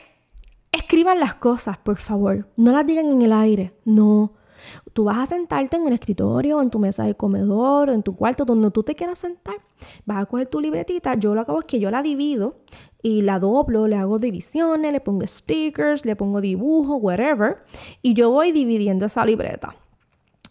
escriban 0.70 1.18
las 1.18 1.36
cosas, 1.36 1.78
por 1.78 1.96
favor. 1.96 2.46
No 2.56 2.72
las 2.72 2.86
digan 2.86 3.10
en 3.10 3.22
el 3.22 3.32
aire. 3.32 3.72
No. 3.86 4.34
Tú 4.92 5.04
vas 5.04 5.18
a 5.18 5.26
sentarte 5.26 5.76
en 5.76 5.87
el 5.87 5.92
escritorio, 5.92 6.62
en 6.62 6.70
tu 6.70 6.78
mesa 6.78 7.04
de 7.04 7.14
comedor, 7.14 7.90
en 7.90 8.02
tu 8.02 8.16
cuarto, 8.16 8.44
donde 8.44 8.70
tú 8.70 8.82
te 8.82 8.94
quieras 8.94 9.18
sentar. 9.18 9.56
Vas 10.04 10.23
a 10.23 10.26
coger 10.26 10.49
tu 10.49 10.61
libretita. 10.61 11.14
Yo 11.14 11.35
lo 11.35 11.40
hago 11.42 11.61
es 11.61 11.66
que 11.66 11.80
yo 11.80 11.90
la 11.90 12.02
divido 12.02 12.56
y 13.02 13.23
la 13.23 13.38
doblo, 13.38 13.87
le 13.87 13.96
hago 13.96 14.18
divisiones, 14.18 14.92
le 14.92 15.00
pongo 15.00 15.26
stickers, 15.26 16.04
le 16.04 16.16
pongo 16.16 16.40
dibujos, 16.40 16.99
whatever, 17.00 17.58
y 18.02 18.14
yo 18.14 18.30
voy 18.30 18.52
dividiendo 18.52 19.06
esa 19.06 19.25
libreta. 19.25 19.76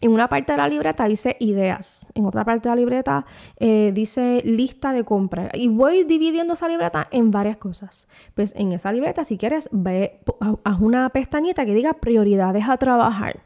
En 0.00 0.12
una 0.12 0.28
parte 0.28 0.52
de 0.52 0.58
la 0.58 0.68
libreta 0.68 1.06
dice 1.06 1.36
ideas, 1.40 2.06
en 2.14 2.26
otra 2.26 2.44
parte 2.44 2.68
de 2.68 2.74
la 2.74 2.80
libreta 2.80 3.26
eh, 3.58 3.92
dice 3.94 4.42
lista 4.44 4.92
de 4.92 5.04
compras 5.04 5.50
y 5.54 5.68
voy 5.68 6.04
dividiendo 6.04 6.54
esa 6.54 6.68
libreta 6.68 7.08
en 7.10 7.30
varias 7.30 7.56
cosas. 7.56 8.08
Pues 8.34 8.54
en 8.56 8.72
esa 8.72 8.92
libreta, 8.92 9.24
si 9.24 9.38
quieres, 9.38 9.68
ve, 9.72 10.20
haz 10.64 10.80
una 10.80 11.08
pestañita 11.10 11.64
que 11.64 11.74
diga 11.74 11.94
prioridades 11.94 12.68
a 12.68 12.76
trabajar. 12.76 13.45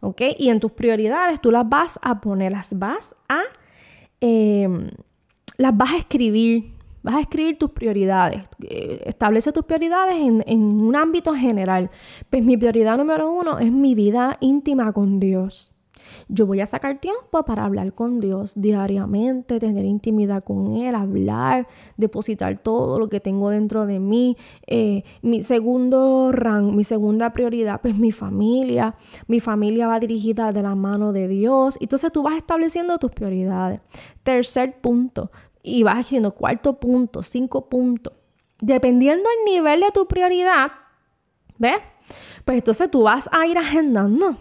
¿Ok? 0.00 0.22
Y 0.38 0.50
en 0.50 0.60
tus 0.60 0.72
prioridades 0.72 1.40
tú 1.40 1.50
las 1.50 1.68
vas 1.68 1.98
a 2.02 2.20
poner, 2.20 2.52
las 2.52 2.78
vas 2.78 3.16
a, 3.28 3.40
em, 4.20 4.90
las 5.56 5.76
vas 5.76 5.92
a 5.92 5.96
escribir 5.96 6.76
Vas 7.06 7.14
a 7.14 7.20
escribir 7.20 7.56
tus 7.56 7.70
prioridades. 7.70 8.42
Eh, 8.68 9.00
establece 9.06 9.52
tus 9.52 9.64
prioridades 9.64 10.16
en, 10.16 10.62
un 10.82 10.96
ámbito 10.96 11.36
general. 11.36 11.88
Pues 12.28 12.42
mi 12.42 12.56
prioridad 12.56 12.98
número 12.98 13.30
uno 13.30 13.60
es 13.60 13.70
mi 13.70 13.94
vida 13.94 14.36
íntima 14.40 14.92
con 14.92 15.20
Dios. 15.20 15.75
Yo 16.28 16.46
voy 16.46 16.60
a 16.60 16.66
sacar 16.66 16.98
tiempo 16.98 17.42
para 17.44 17.64
hablar 17.64 17.94
con 17.94 18.20
Dios 18.20 18.52
diariamente, 18.56 19.58
tener 19.58 19.84
intimidad 19.84 20.44
con 20.44 20.76
Él, 20.76 20.94
hablar, 20.94 21.66
depositar 21.96 22.58
todo 22.58 22.98
lo 22.98 23.08
que 23.08 23.20
tengo 23.20 23.50
dentro 23.50 23.86
de 23.86 23.98
mí. 23.98 24.36
Eh, 24.66 25.02
mi 25.22 25.42
segundo 25.42 26.30
rango, 26.32 26.72
mi 26.72 26.84
segunda 26.84 27.32
prioridad, 27.32 27.80
pues 27.80 27.96
mi 27.96 28.12
familia. 28.12 28.96
Mi 29.26 29.40
familia 29.40 29.88
va 29.88 30.00
dirigida 30.00 30.52
de 30.52 30.62
la 30.62 30.74
mano 30.74 31.12
de 31.12 31.28
Dios. 31.28 31.78
Entonces 31.80 32.12
tú 32.12 32.22
vas 32.22 32.36
estableciendo 32.36 32.98
tus 32.98 33.10
prioridades. 33.10 33.80
Tercer 34.22 34.80
punto, 34.80 35.30
y 35.66 35.82
vas 35.82 35.98
haciendo 35.98 36.30
cuarto 36.30 36.78
punto, 36.78 37.22
cinco 37.22 37.68
puntos. 37.68 38.12
Dependiendo 38.60 39.28
del 39.28 39.52
nivel 39.52 39.80
de 39.80 39.90
tu 39.90 40.06
prioridad, 40.06 40.70
¿ves? 41.58 41.78
Pues 42.44 42.58
entonces 42.58 42.90
tú 42.90 43.02
vas 43.02 43.28
a 43.32 43.46
ir 43.46 43.58
agendando. 43.58 44.36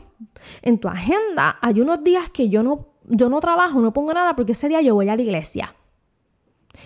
En 0.62 0.80
tu 0.80 0.88
agenda 0.88 1.58
hay 1.62 1.82
unos 1.82 2.04
días 2.04 2.30
que 2.30 2.50
yo 2.50 2.64
no, 2.64 2.88
yo 3.06 3.30
no 3.30 3.40
trabajo, 3.40 3.82
no 3.82 3.94
pongo 3.94 4.14
nada 4.14 4.36
porque 4.36 4.54
ese 4.54 4.70
día 4.70 4.82
yo 4.82 4.96
voy 4.96 5.10
a 5.10 5.16
la 5.16 5.22
iglesia. 5.22 5.76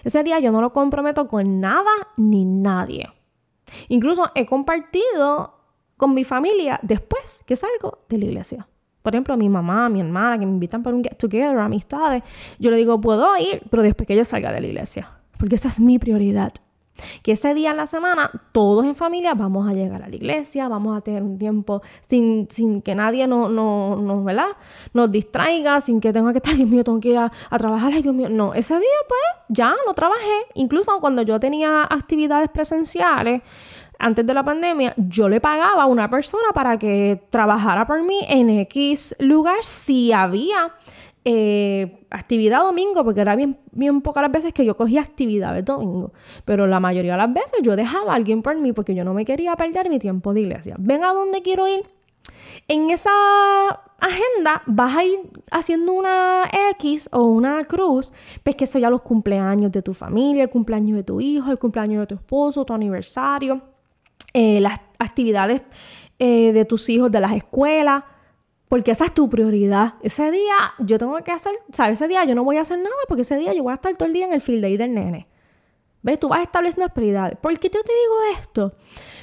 Ese 0.03 0.24
día 0.24 0.39
yo 0.39 0.51
no 0.51 0.62
lo 0.62 0.72
comprometo 0.72 1.27
con 1.27 1.60
nada 1.60 1.91
ni 2.17 2.46
nadie. 2.46 3.10
Incluso 3.88 4.31
he 4.36 4.46
compartido 4.46 5.55
con 5.98 6.13
mi 6.13 6.24
familia 6.24 6.79
después 6.84 7.43
que 7.46 7.55
salgo 7.55 8.05
de 8.08 8.17
la 8.17 8.25
iglesia 8.25 8.67
por 9.01 9.15
ejemplo, 9.15 9.38
mi 9.38 9.50
mamá, 9.50 9.89
mi 9.89 10.01
hermana, 10.01 10.38
que 10.38 10.46
me 10.46 10.51
invitan 10.51 10.84
para 10.84 10.96
un 10.96 11.03
get 11.03 11.17
together, 11.17 11.58
amistades, 11.58 12.24
yo 12.60 12.69
le 12.69 12.77
digo, 12.77 13.00
puedo 13.00 13.36
ir, 13.38 13.63
pero 13.69 13.81
después 13.81 14.05
que 14.05 14.15
yo 14.15 14.25
salga 14.25 14.51
de 14.51 14.62
la 14.62 14.67
iglesia, 14.67 15.10
porque 15.38 15.55
esa 15.55 15.69
es 15.69 15.79
mi 15.79 16.00
prioridad. 16.00 16.53
Que 17.24 17.34
ese 17.34 17.53
día 17.53 17.72
en 17.72 17.77
la 17.77 17.88
semana, 17.88 18.32
todos 18.51 18.86
en 18.86 18.96
familia 18.96 19.34
vamos 19.34 19.70
a 19.70 19.74
llegar 19.74 20.03
a 20.03 20.10
la 20.10 20.15
iglesia, 20.15 20.68
vamos 20.68 20.98
a 20.98 21.01
tener 21.01 21.24
un 21.24 21.38
tiempo 21.38 21.82
sin, 22.08 22.48
que 22.82 22.96
nadie 22.96 23.27
nos, 23.27 23.51
no, 23.51 23.96
no, 23.96 24.24
¿verdad? 24.24 24.50
nos 24.94 25.12
distraiga, 25.12 25.82
sin 25.82 26.00
que 26.00 26.13
tenga 26.13 26.32
que 26.32 26.38
estar, 26.39 26.56
Dios 26.58 26.70
mío, 26.70 26.84
tengo 26.84 27.00
que 27.00 27.10
ir 27.10 27.18
a, 27.18 27.32
a 27.50 27.58
trabajar, 27.58 27.94
ay 27.94 28.01
Dios 28.01 28.15
mío. 28.15 28.29
No, 28.29 28.53
ese 28.53 28.74
día 28.75 28.88
pues 29.08 29.48
ya 29.50 29.74
no 29.86 29.94
trabajé. 29.94 30.46
Incluso 30.56 31.00
cuando 31.00 31.22
yo 31.22 31.39
tenía 31.39 31.84
actividades 31.84 32.50
presenciales, 32.50 33.41
antes 34.01 34.25
de 34.25 34.34
la 34.34 34.44
pandemia, 34.44 34.94
yo 34.96 35.27
le 35.27 35.41
pagaba 35.41 35.84
a 35.84 35.86
una 35.86 36.10
persona 36.10 36.53
para 36.53 36.79
que 36.79 37.22
trabajara 37.29 37.86
por 37.86 38.01
mí 38.01 38.20
en 38.29 38.50
X 38.50 39.13
lugar 39.20 39.58
si 39.62 40.13
había 40.13 40.74
eh, 41.31 42.07
actividad 42.09 42.63
domingo, 42.63 43.03
porque 43.03 43.21
era 43.21 43.36
bien, 43.36 43.55
pocas 44.01 44.24
las 44.24 44.31
veces 44.31 44.51
que 44.51 44.65
yo 44.65 44.75
cogía 44.75 45.01
actividades 45.01 45.63
domingo. 45.63 46.12
Pero 46.43 46.65
la 46.65 46.79
mayoría 46.79 47.12
de 47.12 47.17
las 47.19 47.31
veces 47.31 47.59
yo 47.62 47.75
dejaba 47.75 48.13
a 48.13 48.15
alguien 48.15 48.41
por 48.41 48.57
mí 48.57 48.74
porque 48.74 48.95
yo 48.95 49.03
no 49.03 49.13
me 49.13 49.25
quería 49.25 49.55
perder 49.55 49.91
mi 49.91 50.00
tiempo 50.00 50.33
de 50.33 50.41
iglesia. 50.41 50.75
¿Ven 50.79 51.03
a 51.03 51.13
dónde 51.13 51.43
quiero 51.43 51.67
ir? 51.67 51.86
En 52.67 52.89
esa 52.89 53.12
agenda 54.00 54.63
vas 54.65 54.98
a 54.98 55.03
ir 55.03 55.19
haciendo 55.51 55.93
una 55.93 56.50
X 56.71 57.09
o 57.12 57.25
una 57.25 57.63
cruz, 57.65 58.12
pues 58.41 58.55
que 58.55 58.63
eso 58.63 58.79
ya 58.79 58.89
los 58.89 59.03
cumpleaños 59.03 59.71
de 59.71 59.83
tu 59.83 59.93
familia, 59.93 60.41
el 60.41 60.50
cumpleaños 60.50 60.98
de 60.98 61.03
tu 61.03 61.21
hijo, 61.21 61.51
el 61.51 61.59
cumpleaños 61.59 62.00
de 62.00 62.07
tu 62.07 62.15
esposo, 62.15 62.65
tu 62.65 62.74
aniversario. 62.74 63.62
Eh, 64.33 64.59
las 64.62 64.79
actividades 64.98 65.62
eh, 66.17 66.53
de 66.53 66.65
tus 66.65 66.89
hijos, 66.89 67.12
de 67.12 67.19
las 67.19 67.33
escuelas, 67.33 68.03
porque 68.70 68.92
esa 68.92 69.06
es 69.06 69.14
tu 69.14 69.30
prioridad. 69.30 69.96
Ese 70.02 70.32
día 70.32 70.56
yo 70.80 70.98
tengo 70.98 71.18
que 71.24 71.32
hacer, 71.32 71.54
¿sabes? 71.74 72.00
Ese 72.00 72.08
día 72.08 72.24
yo 72.24 72.36
no 72.36 72.44
voy 72.44 72.58
a 72.58 72.62
hacer 72.62 72.78
nada 72.78 72.96
porque 73.08 73.24
ese 73.24 73.38
día 73.38 73.54
yo 73.54 73.64
voy 73.64 73.72
a 73.72 73.76
estar 73.76 73.94
todo 73.98 74.08
el 74.08 74.14
día 74.14 74.26
en 74.26 74.32
el 74.32 74.42
field 74.42 74.62
day 74.62 74.78
del 74.78 74.94
nene. 74.94 75.28
¿Ves? 76.02 76.20
Tú 76.20 76.30
vas 76.30 76.44
estableciendo 76.44 76.94
prioridades. 76.94 77.38
¿Por 77.40 77.60
qué 77.60 77.68
yo 77.68 77.82
te 77.84 77.92
digo 77.92 78.40
esto? 78.40 78.74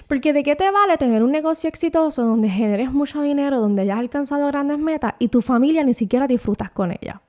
Porque 0.09 0.35
de 0.35 0.43
qué 0.43 0.57
te 0.57 0.71
vale 0.71 0.99
tener 0.99 1.23
un 1.23 1.33
negocio 1.33 1.69
exitoso 1.69 2.25
donde 2.25 2.51
generes 2.51 2.93
mucho 2.93 3.23
dinero, 3.23 3.61
donde 3.61 3.83
hayas 3.83 3.99
alcanzado 3.99 4.47
grandes 4.49 4.79
metas 4.79 5.15
y 5.19 5.29
tu 5.29 5.41
familia 5.41 5.85
ni 5.85 5.95
siquiera 5.95 6.27
disfrutas 6.27 6.71
con 6.71 6.91
ella 6.91 7.23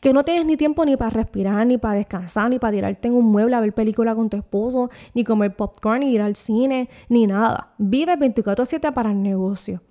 que 0.00 0.12
no 0.12 0.24
tienes 0.24 0.44
ni 0.44 0.56
tiempo 0.56 0.84
ni 0.84 0.96
para 0.96 1.10
respirar, 1.10 1.66
ni 1.66 1.78
para 1.78 1.94
descansar, 1.94 2.50
ni 2.50 2.58
para 2.58 2.72
tirarte 2.72 3.08
en 3.08 3.14
un 3.14 3.26
mueble 3.26 3.54
a 3.56 3.60
ver 3.60 3.72
película 3.72 4.14
con 4.14 4.28
tu 4.28 4.36
esposo, 4.36 4.90
ni 5.14 5.24
comer 5.24 5.54
popcorn, 5.54 6.00
ni 6.00 6.12
ir 6.12 6.22
al 6.22 6.36
cine, 6.36 6.88
ni 7.08 7.26
nada. 7.26 7.74
Vive 7.78 8.16
24/7 8.16 8.92
para 8.92 9.10
el 9.10 9.22
negocio. 9.22 9.82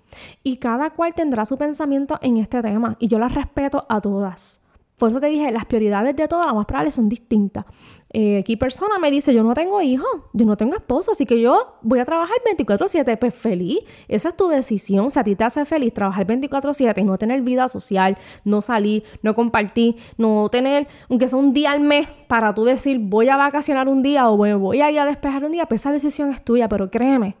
Y 0.42 0.58
cada 0.58 0.90
cual 0.90 1.14
tendrá 1.14 1.44
su 1.44 1.58
pensamiento 1.58 2.18
en 2.22 2.36
este 2.38 2.62
tema 2.62 2.96
y 2.98 3.08
yo 3.08 3.18
las 3.18 3.34
respeto 3.34 3.86
a 3.88 4.00
todas. 4.00 4.64
Por 4.98 5.10
eso 5.10 5.20
te 5.20 5.28
dije, 5.28 5.52
las 5.52 5.64
prioridades 5.64 6.16
de 6.16 6.26
todas, 6.26 6.46
las 6.46 6.56
más 6.56 6.66
probables, 6.66 6.94
son 6.94 7.08
distintas. 7.08 7.64
Eh, 8.12 8.38
aquí 8.38 8.56
persona 8.56 8.98
me 8.98 9.12
dice, 9.12 9.32
yo 9.32 9.44
no 9.44 9.54
tengo 9.54 9.80
hijo, 9.80 10.04
yo 10.32 10.44
no 10.44 10.56
tengo 10.56 10.74
esposo, 10.74 11.12
así 11.12 11.24
que 11.24 11.40
yo 11.40 11.78
voy 11.82 12.00
a 12.00 12.04
trabajar 12.04 12.36
24/7. 12.44 13.16
Pues 13.16 13.32
feliz, 13.32 13.78
esa 14.08 14.30
es 14.30 14.36
tu 14.36 14.48
decisión. 14.48 15.12
Si 15.12 15.18
a 15.20 15.24
ti 15.24 15.36
te 15.36 15.44
hace 15.44 15.64
feliz 15.66 15.94
trabajar 15.94 16.26
24/7 16.26 17.00
y 17.00 17.04
no 17.04 17.16
tener 17.16 17.42
vida 17.42 17.68
social, 17.68 18.18
no 18.44 18.60
salir, 18.60 19.04
no 19.22 19.36
compartir, 19.36 19.94
no 20.16 20.48
tener, 20.48 20.88
aunque 21.08 21.28
sea 21.28 21.38
un 21.38 21.52
día 21.52 21.70
al 21.70 21.80
mes, 21.80 22.08
para 22.26 22.52
tú 22.52 22.64
decir, 22.64 22.98
voy 22.98 23.28
a 23.28 23.36
vacacionar 23.36 23.88
un 23.88 24.02
día 24.02 24.28
o 24.28 24.36
voy 24.36 24.80
a 24.80 24.90
ir 24.90 24.98
a 24.98 25.04
despejar 25.04 25.44
un 25.44 25.52
día, 25.52 25.66
pues 25.66 25.82
esa 25.82 25.92
decisión 25.92 26.30
es 26.30 26.42
tuya, 26.42 26.68
pero 26.68 26.90
créeme 26.90 27.36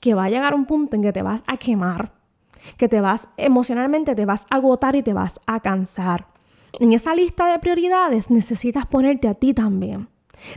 que 0.00 0.14
va 0.14 0.24
a 0.24 0.30
llegar 0.30 0.54
un 0.54 0.66
punto 0.66 0.96
en 0.96 1.02
que 1.02 1.12
te 1.12 1.22
vas 1.22 1.44
a 1.46 1.56
quemar, 1.56 2.12
que 2.76 2.88
te 2.88 3.00
vas 3.00 3.28
emocionalmente, 3.36 4.14
te 4.14 4.26
vas 4.26 4.46
a 4.50 4.56
agotar 4.56 4.96
y 4.96 5.02
te 5.02 5.12
vas 5.12 5.40
a 5.46 5.60
cansar. 5.60 6.26
En 6.80 6.92
esa 6.92 7.14
lista 7.14 7.46
de 7.50 7.58
prioridades 7.58 8.30
necesitas 8.30 8.86
ponerte 8.86 9.28
a 9.28 9.34
ti 9.34 9.52
también. 9.54 10.08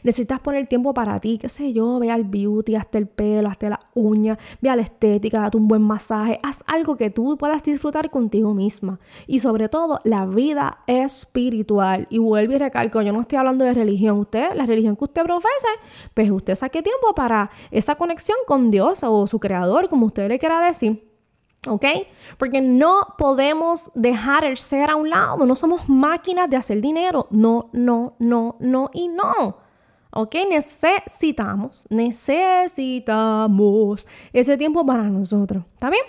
Necesitas 0.04 0.40
poner 0.40 0.68
tiempo 0.68 0.94
para 0.94 1.20
ti, 1.20 1.38
qué 1.38 1.50
sé 1.50 1.74
yo, 1.74 2.00
ve 2.00 2.12
al 2.12 2.24
beauty, 2.24 2.76
hazte 2.76 2.98
el 2.98 3.08
pelo, 3.08 3.50
hazte 3.50 3.70
la 3.70 3.80
uña, 3.94 4.38
ve 4.62 4.70
a 4.70 4.76
la 4.76 4.82
estética, 4.82 5.42
date 5.42 5.58
un 5.58 5.68
buen 5.68 5.82
masaje, 5.82 6.40
haz 6.44 6.64
algo 6.68 6.96
que 6.96 7.10
tú 7.10 7.38
puedas 7.38 7.64
disfrutar 7.64 8.10
contigo 8.10 8.54
misma. 8.54 9.00
Y 9.28 9.40
sobre 9.40 9.70
todo, 9.70 10.02
la 10.04 10.26
vida 10.26 10.80
espiritual. 10.88 12.08
Y 12.10 12.18
vuelvo 12.18 12.54
y 12.54 12.58
recalco, 12.58 13.02
yo 13.02 13.14
no 13.14 13.22
estoy 13.22 13.38
hablando 13.38 13.66
de 13.66 13.74
religión. 13.74 14.20
Usted, 14.20 14.54
la 14.56 14.66
religión 14.66 14.96
que 14.96 15.04
usted 15.04 15.24
profese, 15.24 15.68
pues 16.14 16.30
usted 16.32 16.56
saque 16.56 16.82
tiempo 16.82 17.14
para 17.16 17.50
esa 17.72 17.96
conexión 17.96 18.38
con 18.48 18.70
Dios 18.72 19.04
o 19.04 19.28
su 19.28 19.40
creador, 19.40 19.90
como 19.90 20.08
usted 20.08 20.28
le 20.28 20.40
quiera 20.40 20.66
decir. 20.66 21.16
¿Ok? 21.68 21.86
Porque 22.38 22.62
no 22.62 23.16
podemos 23.18 23.92
dejar 23.96 24.46
el 24.46 24.58
ser 24.58 24.92
a 24.92 24.96
un 24.96 25.10
lado. 25.10 25.46
No 25.46 25.56
somos 25.56 25.90
máquinas 25.90 26.50
de 26.50 26.58
hacer 26.58 26.80
dinero. 26.82 27.28
No, 27.32 27.70
no, 27.74 28.16
no, 28.20 28.56
no 28.60 28.92
y 28.94 29.08
no. 29.08 29.65
¿Ok? 30.18 30.34
Necesitamos, 30.50 31.86
necesitamos 31.90 34.08
ese 34.32 34.58
tiempo 34.58 34.86
para 34.86 35.04
nosotros. 35.04 35.66
¿Está 35.74 35.90
bien? 35.90 36.04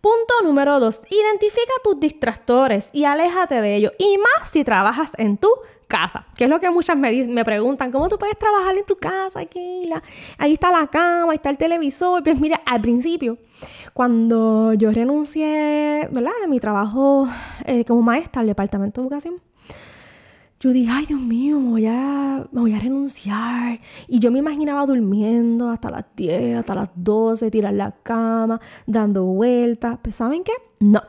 Punto 0.00 0.34
número 0.42 0.80
dos. 0.80 1.00
Identifica 1.08 1.72
tus 1.84 2.00
distractores 2.00 2.90
y 2.92 3.04
aléjate 3.04 3.60
de 3.60 3.76
ellos. 3.76 3.92
Y 4.00 4.18
más 4.18 4.50
si 4.50 4.64
trabajas 4.64 5.12
en 5.16 5.36
tu 5.36 5.48
casa, 5.86 6.26
que 6.36 6.44
es 6.44 6.50
lo 6.50 6.58
que 6.58 6.70
muchas 6.70 6.96
me, 6.96 7.12
me 7.28 7.44
preguntan, 7.44 7.92
¿cómo 7.92 8.08
tú 8.08 8.18
puedes 8.18 8.36
trabajar 8.36 8.76
en 8.76 8.84
tu 8.84 8.96
casa? 8.96 9.38
Aquí, 9.38 9.88
ahí 10.38 10.54
está 10.54 10.72
la 10.72 10.88
cama, 10.88 11.30
ahí 11.30 11.36
está 11.36 11.50
el 11.50 11.56
televisor. 11.56 12.24
Pues 12.24 12.40
mira, 12.40 12.60
al 12.66 12.80
principio, 12.80 13.38
cuando 13.94 14.72
yo 14.72 14.90
renuncié, 14.90 16.08
¿verdad? 16.10 16.32
De 16.40 16.48
mi 16.48 16.58
trabajo 16.58 17.28
eh, 17.64 17.84
como 17.84 18.02
maestra 18.02 18.40
al 18.40 18.48
departamento 18.48 19.00
de 19.00 19.06
educación, 19.06 19.40
yo 20.62 20.72
dije, 20.72 20.92
ay 20.92 21.06
Dios 21.06 21.20
mío, 21.20 21.58
me 21.58 21.70
voy, 21.70 21.86
a, 21.86 22.46
me 22.52 22.60
voy 22.60 22.72
a 22.72 22.78
renunciar. 22.78 23.80
Y 24.06 24.20
yo 24.20 24.30
me 24.30 24.38
imaginaba 24.38 24.86
durmiendo 24.86 25.68
hasta 25.68 25.90
las 25.90 26.04
10, 26.14 26.58
hasta 26.58 26.76
las 26.76 26.88
12, 26.94 27.50
tirar 27.50 27.74
la 27.74 27.90
cama, 28.04 28.60
dando 28.86 29.24
vueltas. 29.24 29.98
Pues 30.00 30.14
¿saben 30.14 30.44
qué? 30.44 30.52
No. 30.78 31.02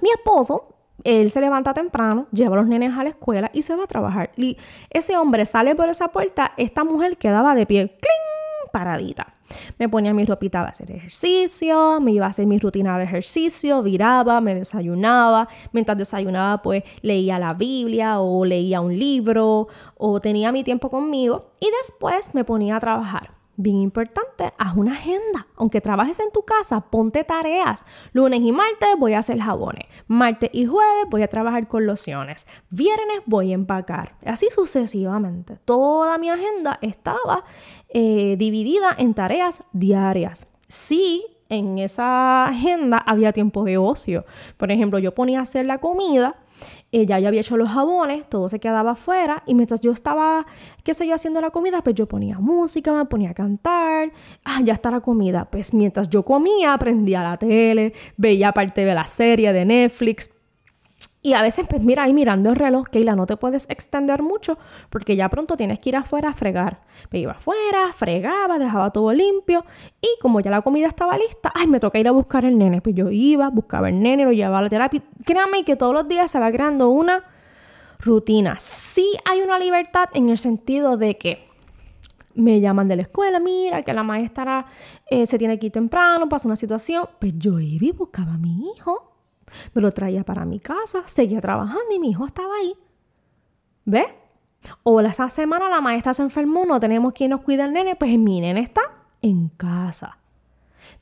Mi 0.00 0.08
esposo, 0.08 0.74
él 1.04 1.30
se 1.30 1.42
levanta 1.42 1.74
temprano, 1.74 2.28
lleva 2.32 2.56
a 2.56 2.60
los 2.60 2.66
nenes 2.66 2.96
a 2.96 3.04
la 3.04 3.10
escuela 3.10 3.50
y 3.52 3.60
se 3.60 3.76
va 3.76 3.84
a 3.84 3.86
trabajar. 3.86 4.32
Y 4.38 4.56
ese 4.88 5.18
hombre 5.18 5.44
sale 5.44 5.74
por 5.74 5.90
esa 5.90 6.08
puerta, 6.08 6.54
esta 6.56 6.82
mujer 6.82 7.18
quedaba 7.18 7.54
de 7.54 7.66
pie, 7.66 7.88
¡cling! 7.88 8.41
Paradita. 8.72 9.34
Me 9.78 9.88
ponía 9.88 10.14
mi 10.14 10.24
ropita 10.24 10.62
a 10.62 10.68
hacer 10.68 10.90
ejercicio, 10.90 12.00
me 12.00 12.12
iba 12.12 12.26
a 12.26 12.30
hacer 12.30 12.46
mi 12.46 12.58
rutina 12.58 12.98
de 12.98 13.04
ejercicio, 13.04 13.82
viraba, 13.82 14.40
me 14.40 14.54
desayunaba. 14.54 15.48
Mientras 15.72 15.98
desayunaba, 15.98 16.62
pues 16.62 16.82
leía 17.02 17.38
la 17.38 17.54
Biblia 17.54 18.18
o 18.20 18.44
leía 18.44 18.80
un 18.80 18.98
libro 18.98 19.68
o 19.96 20.20
tenía 20.20 20.50
mi 20.52 20.64
tiempo 20.64 20.90
conmigo 20.90 21.52
y 21.60 21.68
después 21.82 22.34
me 22.34 22.44
ponía 22.44 22.76
a 22.76 22.80
trabajar 22.80 23.41
bien 23.56 23.76
importante, 23.76 24.52
haz 24.58 24.76
una 24.76 24.92
agenda. 24.92 25.46
Aunque 25.56 25.80
trabajes 25.80 26.20
en 26.20 26.30
tu 26.32 26.42
casa, 26.42 26.80
ponte 26.80 27.24
tareas. 27.24 27.84
Lunes 28.12 28.40
y 28.40 28.52
martes 28.52 28.88
voy 28.98 29.14
a 29.14 29.20
hacer 29.20 29.40
jabones. 29.40 29.86
Martes 30.06 30.50
y 30.52 30.66
jueves 30.66 31.06
voy 31.10 31.22
a 31.22 31.28
trabajar 31.28 31.68
con 31.68 31.86
lociones. 31.86 32.46
Viernes 32.70 33.20
voy 33.26 33.52
a 33.52 33.54
empacar. 33.54 34.16
Así 34.24 34.48
sucesivamente. 34.54 35.58
Toda 35.64 36.18
mi 36.18 36.30
agenda 36.30 36.78
estaba 36.82 37.44
eh, 37.88 38.36
dividida 38.38 38.94
en 38.96 39.14
tareas 39.14 39.64
diarias. 39.72 40.46
Sí, 40.68 41.24
en 41.48 41.78
esa 41.78 42.46
agenda 42.46 42.96
había 42.96 43.32
tiempo 43.32 43.64
de 43.64 43.76
ocio. 43.76 44.24
Por 44.56 44.72
ejemplo, 44.72 44.98
yo 44.98 45.14
ponía 45.14 45.40
a 45.40 45.42
hacer 45.42 45.66
la 45.66 45.78
comida 45.78 46.36
ella 46.92 47.18
ya 47.18 47.28
había 47.28 47.40
hecho 47.40 47.56
los 47.56 47.70
jabones, 47.70 48.28
todo 48.28 48.48
se 48.48 48.60
quedaba 48.60 48.92
afuera 48.92 49.42
y 49.46 49.54
mientras 49.54 49.80
yo 49.80 49.92
estaba, 49.92 50.46
qué 50.84 50.92
sé 50.94 51.06
yo, 51.06 51.14
haciendo 51.14 51.40
la 51.40 51.50
comida, 51.50 51.82
pues 51.82 51.96
yo 51.96 52.06
ponía 52.06 52.38
música, 52.38 52.92
me 52.92 53.06
ponía 53.06 53.30
a 53.30 53.34
cantar, 53.34 54.12
ah, 54.44 54.60
ya 54.62 54.74
está 54.74 54.90
la 54.90 55.00
comida, 55.00 55.48
pues 55.50 55.72
mientras 55.72 56.10
yo 56.10 56.22
comía, 56.22 56.74
aprendía 56.74 57.22
la 57.22 57.38
tele, 57.38 57.94
veía 58.18 58.52
parte 58.52 58.84
de 58.84 58.94
la 58.94 59.06
serie 59.06 59.52
de 59.52 59.64
Netflix, 59.64 60.30
y 61.24 61.34
a 61.34 61.42
veces, 61.42 61.66
pues 61.70 61.80
mira, 61.80 62.02
ahí 62.02 62.12
mirando 62.12 62.50
el 62.50 62.56
reloj, 62.56 62.88
Keila, 62.88 63.14
no 63.14 63.26
te 63.26 63.36
puedes 63.36 63.70
extender 63.70 64.24
mucho 64.24 64.58
porque 64.90 65.14
ya 65.14 65.28
pronto 65.28 65.56
tienes 65.56 65.78
que 65.78 65.90
ir 65.90 65.96
afuera 65.96 66.30
a 66.30 66.32
fregar. 66.32 66.80
Me 67.12 67.20
iba 67.20 67.30
afuera, 67.30 67.92
fregaba, 67.92 68.58
dejaba 68.58 68.90
todo 68.90 69.12
limpio 69.12 69.64
y 70.00 70.08
como 70.20 70.40
ya 70.40 70.50
la 70.50 70.62
comida 70.62 70.88
estaba 70.88 71.16
lista, 71.16 71.52
ay, 71.54 71.68
me 71.68 71.78
toca 71.78 72.00
ir 72.00 72.08
a 72.08 72.10
buscar 72.10 72.44
el 72.44 72.58
nene. 72.58 72.80
Pues 72.80 72.96
yo 72.96 73.08
iba, 73.08 73.50
buscaba 73.50 73.88
el 73.88 74.00
nene, 74.00 74.24
lo 74.24 74.32
llevaba 74.32 74.58
a 74.58 74.62
la 74.62 74.68
terapia. 74.68 75.00
Créame 75.24 75.64
que 75.64 75.76
todos 75.76 75.94
los 75.94 76.08
días 76.08 76.28
se 76.28 76.40
va 76.40 76.50
creando 76.50 76.88
una 76.88 77.22
rutina. 78.00 78.56
Sí 78.58 79.08
hay 79.24 79.42
una 79.42 79.60
libertad 79.60 80.08
en 80.14 80.28
el 80.28 80.38
sentido 80.38 80.96
de 80.96 81.18
que 81.18 81.46
me 82.34 82.60
llaman 82.60 82.88
de 82.88 82.96
la 82.96 83.02
escuela, 83.02 83.38
mira, 83.38 83.82
que 83.82 83.92
la 83.92 84.02
maestra 84.02 84.66
eh, 85.08 85.28
se 85.28 85.38
tiene 85.38 85.56
que 85.60 85.66
ir 85.66 85.72
temprano, 85.72 86.28
pasa 86.28 86.48
una 86.48 86.56
situación. 86.56 87.06
Pues 87.20 87.34
yo 87.38 87.60
iba 87.60 87.86
y 87.86 87.92
buscaba 87.92 88.34
a 88.34 88.38
mi 88.38 88.72
hijo 88.74 89.11
me 89.74 89.82
lo 89.82 89.92
traía 89.92 90.24
para 90.24 90.44
mi 90.44 90.58
casa, 90.58 91.02
seguía 91.06 91.40
trabajando 91.40 91.94
y 91.94 91.98
mi 91.98 92.10
hijo 92.10 92.26
estaba 92.26 92.54
ahí. 92.56 92.74
¿Ves? 93.84 94.06
O 94.82 95.00
esa 95.00 95.28
semana 95.30 95.68
la 95.68 95.80
maestra 95.80 96.14
se 96.14 96.22
enfermó, 96.22 96.64
no 96.64 96.78
tenemos 96.78 97.12
quien 97.12 97.30
nos 97.30 97.40
cuide 97.40 97.62
al 97.62 97.72
nene, 97.72 97.96
pues 97.96 98.16
mi 98.18 98.40
nene 98.40 98.60
está 98.60 98.82
en 99.20 99.48
casa. 99.48 100.18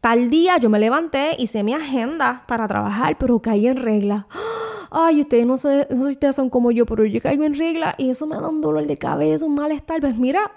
Tal 0.01 0.31
día 0.31 0.59
yo 0.59 0.71
me 0.71 0.79
levanté, 0.79 1.37
hice 1.39 1.63
mi 1.63 1.75
agenda 1.75 2.45
para 2.47 2.67
trabajar, 2.69 3.17
pero 3.19 3.41
caí 3.41 3.67
en 3.67 3.77
regla. 3.77 4.27
Ay, 4.91 5.21
ustedes 5.21 5.47
no 5.47 5.57
sé, 5.57 5.87
no 5.91 5.99
sé 5.99 6.11
si 6.11 6.15
ustedes 6.15 6.37
son 6.37 6.51
como 6.51 6.71
yo, 6.73 6.85
pero 6.85 7.05
yo 7.05 7.21
caigo 7.21 7.45
en 7.45 7.55
regla 7.55 7.95
y 7.97 8.11
eso 8.11 8.27
me 8.27 8.37
da 8.37 8.49
un 8.49 8.61
dolor 8.61 8.87
de 8.87 8.97
cabeza, 8.97 9.47
un 9.47 9.55
malestar. 9.55 10.01
Pues 10.01 10.17
mira, 10.17 10.51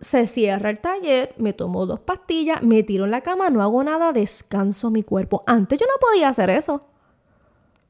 se 0.00 0.26
cierra 0.26 0.70
el 0.70 0.80
taller, 0.80 1.34
me 1.38 1.52
tomo 1.52 1.86
dos 1.86 2.00
pastillas, 2.00 2.62
me 2.62 2.82
tiro 2.82 3.04
en 3.04 3.10
la 3.10 3.22
cama, 3.22 3.48
no 3.48 3.62
hago 3.62 3.82
nada, 3.82 4.12
descanso 4.12 4.90
mi 4.90 5.02
cuerpo. 5.02 5.42
Antes 5.46 5.78
yo 5.78 5.86
no 5.86 5.94
podía 5.98 6.28
hacer 6.28 6.50
eso. 6.50 6.89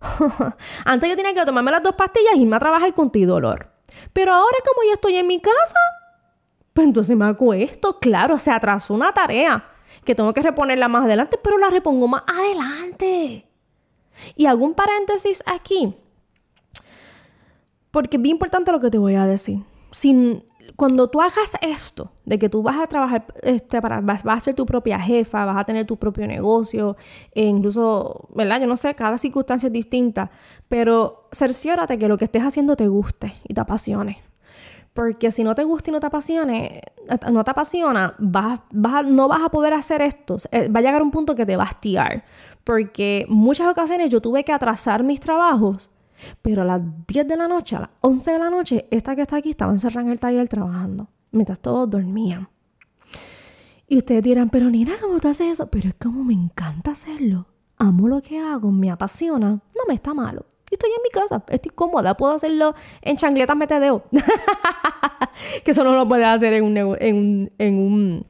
Antes 0.85 1.11
yo 1.11 1.17
tenía 1.17 1.35
que 1.35 1.45
tomarme 1.45 1.71
las 1.71 1.83
dos 1.83 1.95
pastillas 1.95 2.35
y 2.37 2.43
irme 2.43 2.57
a 2.57 2.61
trabajar 2.61 2.93
con 2.95 3.11
ti 3.11 3.25
dolor. 3.25 3.71
Pero 4.13 4.35
ahora 4.35 4.57
como 4.67 4.89
ya 4.89 4.95
estoy 4.95 5.17
en 5.17 5.27
mi 5.27 5.41
casa, 5.41 5.79
pues 6.73 6.87
entonces 6.87 7.17
me 7.17 7.27
acuesto. 7.27 7.99
Claro, 7.99 8.39
se 8.39 8.51
atrasó 8.51 8.95
una 8.95 9.13
tarea 9.13 9.65
que 10.05 10.15
tengo 10.15 10.33
que 10.33 10.43
reponerla 10.43 10.89
más 10.89 11.05
adelante, 11.05 11.39
pero 11.43 11.59
la 11.59 11.71
repongo 11.71 12.09
más 12.09 12.23
adelante. 12.27 13.47
Y 14.37 14.47
hago 14.47 14.65
un 14.65 14.75
paréntesis 14.75 15.43
aquí, 15.47 15.97
porque 17.91 18.17
es 18.17 18.23
bien 18.23 18.37
importante 18.37 18.73
lo 18.73 18.81
que 18.81 18.91
te 18.91 18.99
voy 18.99 19.15
a 19.15 19.27
decir. 19.27 19.61
Sin, 19.91 20.45
cuando 20.77 21.09
tú 21.09 21.21
hagas 21.21 21.57
esto, 21.61 22.11
de 22.25 22.39
que 22.39 22.49
tú 22.49 22.63
vas 22.63 22.81
a 22.81 22.87
trabajar, 22.87 23.27
este, 23.43 23.83
para, 23.83 24.01
vas, 24.01 24.25
a 24.25 24.41
ser 24.41 24.55
tu 24.55 24.65
propia 24.65 24.99
jefa, 24.99 25.45
vas 25.45 25.57
a 25.57 25.65
tener 25.65 25.87
tu 25.87 25.97
propio 25.97 26.27
negocio, 26.27 26.97
e 27.33 27.45
incluso, 27.45 28.29
¿verdad? 28.35 28.61
Yo 28.61 28.67
no 28.67 28.77
sé, 28.77 28.95
cada 28.95 29.19
circunstancia 29.19 29.67
es 29.67 29.73
distinta, 29.73 30.31
pero 30.69 31.29
cerciórate 31.33 31.99
que 31.99 32.09
lo 32.09 32.17
que 32.17 32.25
estés 32.25 32.43
haciendo 32.43 32.77
te 32.77 32.89
guste 32.89 33.35
y 33.47 33.55
te 33.55 33.61
apasione. 33.61 34.23
Porque 34.93 35.31
si 35.31 35.45
no 35.45 35.55
te 35.55 35.65
gusta 35.65 35.91
y 35.91 35.93
no 35.93 36.01
te 36.01 36.07
apasione, 36.07 36.83
no 37.31 37.45
te 37.45 37.51
apasiona, 37.51 38.15
vas, 38.19 38.61
vas 38.73 39.07
no 39.07 39.29
vas 39.29 39.43
a 39.43 39.49
poder 39.49 39.73
hacer 39.73 40.03
esto. 40.03 40.37
Eh, 40.51 40.69
va 40.69 40.81
a 40.81 40.83
llegar 40.83 41.03
un 41.03 41.11
punto 41.11 41.35
que 41.35 41.47
te 41.47 41.57
va 41.57 41.65
a 41.65 41.69
hastiar. 41.69 42.25
Porque 42.65 43.25
muchas 43.29 43.69
ocasiones 43.69 44.11
yo 44.11 44.21
tuve 44.21 44.45
que 44.45 44.53
atrasar 44.53 45.05
mis 45.05 45.21
trabajos 45.21 45.91
pero 46.43 46.63
a 46.63 46.65
las 46.65 46.81
10 47.07 47.27
de 47.27 47.37
la 47.37 47.49
noche, 47.49 47.77
a 47.77 47.81
las 47.81 47.91
11 48.01 48.33
de 48.33 48.39
la 48.39 48.51
noche, 48.51 48.87
esta 48.91 49.15
que 49.17 49.23
está 49.23 49.37
aquí 49.37 49.51
estaba 49.51 49.73
encerrada 49.73 50.07
en 50.07 50.13
el 50.13 50.19
taller 50.19 50.49
trabajando, 50.49 51.09
mientras 51.31 51.61
todos 51.61 51.89
dormían. 51.89 52.49
Y 53.89 53.99
ustedes 53.99 54.23
dirán, 54.23 54.51
pero 54.51 54.71
Nina, 54.71 54.93
¿cómo 55.01 55.19
tú 55.19 55.29
haces 55.29 55.49
eso? 55.55 55.69
Pero 55.69 55.89
es 55.89 55.95
como 55.97 56.23
me 56.23 56.33
encanta 56.33 56.93
hacerlo. 56.93 57.47
Amo 57.77 58.07
lo 58.07 58.23
que 58.23 58.39
hago, 58.39 58.71
me 58.71 58.91
apasiona, 58.91 59.49
no 59.49 59.83
me 59.89 59.95
está 59.95 60.15
malo. 60.15 60.47
Y 60.71 60.75
estoy 60.75 60.91
en 60.91 61.03
mi 61.03 61.11
casa, 61.11 61.43
estoy 61.49 61.73
cómoda, 61.75 62.17
puedo 62.17 62.35
hacerlo 62.35 62.75
en 63.03 63.17
chancletas 63.17 63.57
metedeo. 63.57 64.05
que 65.65 65.73
eso 65.73 65.83
no 65.83 65.95
lo 65.95 66.07
puedes 66.07 66.27
hacer 66.27 66.53
en 66.53 66.65
un, 66.65 66.77
en 66.77 67.17
un, 67.17 67.53
en 67.59 67.79
un, 67.79 68.27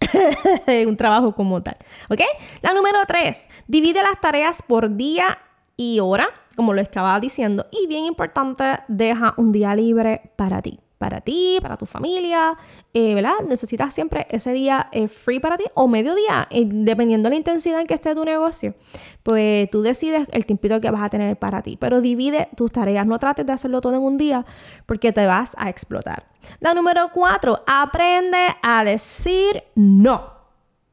en 0.66 0.88
un 0.88 0.96
trabajo 0.96 1.34
como 1.34 1.62
tal. 1.62 1.76
¿Ok? 2.08 2.20
La 2.62 2.72
número 2.72 2.98
3, 3.06 3.48
divide 3.66 4.02
las 4.02 4.20
tareas 4.20 4.62
por 4.62 4.96
día 4.96 5.38
y 5.76 6.00
hora 6.00 6.28
como 6.54 6.72
lo 6.72 6.80
estaba 6.80 7.18
diciendo. 7.20 7.66
Y 7.70 7.86
bien 7.86 8.04
importante, 8.04 8.64
deja 8.88 9.34
un 9.36 9.52
día 9.52 9.74
libre 9.74 10.32
para 10.36 10.62
ti. 10.62 10.80
Para 10.96 11.20
ti, 11.20 11.58
para 11.60 11.76
tu 11.76 11.84
familia, 11.84 12.56
eh, 12.94 13.14
¿verdad? 13.14 13.34
Necesitas 13.46 13.92
siempre 13.92 14.26
ese 14.30 14.52
día 14.52 14.88
eh, 14.92 15.08
free 15.08 15.38
para 15.38 15.58
ti 15.58 15.64
o 15.74 15.86
mediodía, 15.86 16.46
eh, 16.50 16.64
dependiendo 16.66 17.28
de 17.28 17.34
la 17.34 17.36
intensidad 17.36 17.80
en 17.80 17.86
que 17.86 17.94
esté 17.94 18.14
tu 18.14 18.24
negocio. 18.24 18.74
Pues 19.22 19.68
tú 19.70 19.82
decides 19.82 20.26
el 20.30 20.46
tiempito 20.46 20.80
que 20.80 20.90
vas 20.90 21.02
a 21.02 21.10
tener 21.10 21.36
para 21.36 21.60
ti. 21.60 21.76
Pero 21.78 22.00
divide 22.00 22.48
tus 22.56 22.72
tareas. 22.72 23.06
No 23.06 23.18
trates 23.18 23.44
de 23.44 23.52
hacerlo 23.52 23.80
todo 23.80 23.96
en 23.96 24.02
un 24.02 24.16
día 24.16 24.46
porque 24.86 25.12
te 25.12 25.26
vas 25.26 25.54
a 25.58 25.68
explotar. 25.68 26.26
La 26.60 26.72
número 26.72 27.10
cuatro, 27.12 27.62
aprende 27.66 28.46
a 28.62 28.84
decir 28.84 29.64
no. 29.74 30.32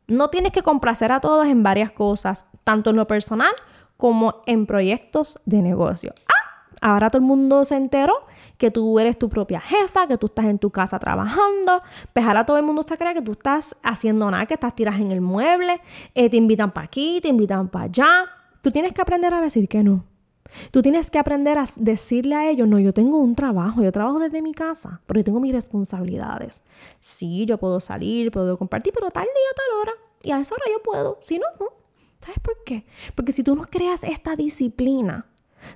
No 0.07 0.29
tienes 0.29 0.51
que 0.51 0.63
complacer 0.63 1.11
a 1.11 1.21
todos 1.21 1.47
en 1.47 1.63
varias 1.63 1.91
cosas, 1.91 2.47
tanto 2.65 2.89
en 2.89 2.97
lo 2.97 3.07
personal 3.07 3.53
como 4.01 4.41
en 4.47 4.65
proyectos 4.65 5.39
de 5.45 5.61
negocio. 5.61 6.11
Ah, 6.27 6.89
ahora 6.93 7.11
todo 7.11 7.19
el 7.19 7.27
mundo 7.27 7.63
se 7.65 7.75
enteró 7.75 8.15
que 8.57 8.71
tú 8.71 8.97
eres 8.97 9.19
tu 9.19 9.29
propia 9.29 9.61
jefa, 9.61 10.07
que 10.07 10.17
tú 10.17 10.25
estás 10.25 10.45
en 10.45 10.57
tu 10.57 10.71
casa 10.71 10.97
trabajando, 10.97 11.83
pues 12.11 12.25
ahora 12.25 12.43
todo 12.43 12.57
el 12.57 12.63
mundo 12.63 12.81
se 12.81 12.97
cree 12.97 13.13
que 13.13 13.21
tú 13.21 13.33
estás 13.33 13.77
haciendo 13.83 14.31
nada, 14.31 14.47
que 14.47 14.55
estás 14.55 14.73
tiras 14.73 14.99
en 14.99 15.11
el 15.11 15.21
mueble, 15.21 15.81
eh, 16.15 16.31
te 16.31 16.35
invitan 16.35 16.71
para 16.71 16.85
aquí, 16.85 17.19
te 17.21 17.27
invitan 17.27 17.67
para 17.67 17.85
allá. 17.85 18.25
Tú 18.63 18.71
tienes 18.71 18.91
que 18.91 19.03
aprender 19.03 19.35
a 19.35 19.39
decir 19.39 19.69
que 19.69 19.83
no. 19.83 20.03
Tú 20.71 20.81
tienes 20.81 21.11
que 21.11 21.19
aprender 21.19 21.59
a 21.59 21.65
decirle 21.77 22.33
a 22.33 22.49
ellos, 22.49 22.67
no, 22.67 22.79
yo 22.79 22.93
tengo 22.93 23.19
un 23.19 23.35
trabajo, 23.35 23.83
yo 23.83 23.91
trabajo 23.91 24.17
desde 24.17 24.41
mi 24.41 24.55
casa, 24.55 24.99
yo 25.13 25.23
tengo 25.23 25.39
mis 25.39 25.53
responsabilidades. 25.53 26.63
Sí, 26.99 27.45
yo 27.45 27.59
puedo 27.59 27.79
salir, 27.79 28.31
puedo 28.31 28.57
compartir, 28.57 28.93
pero 28.95 29.11
tal 29.11 29.25
día, 29.25 29.51
tal 29.55 29.79
hora. 29.79 29.91
Y 30.23 30.31
a 30.31 30.39
esa 30.39 30.55
hora 30.55 30.65
yo 30.71 30.81
puedo. 30.81 31.19
Si 31.21 31.37
no, 31.37 31.45
no. 31.59 31.80
¿Sabes 32.21 32.39
por 32.39 32.63
qué? 32.63 32.85
Porque 33.15 33.31
si 33.31 33.43
tú 33.43 33.55
no 33.55 33.63
creas 33.63 34.03
esta 34.03 34.35
disciplina 34.35 35.25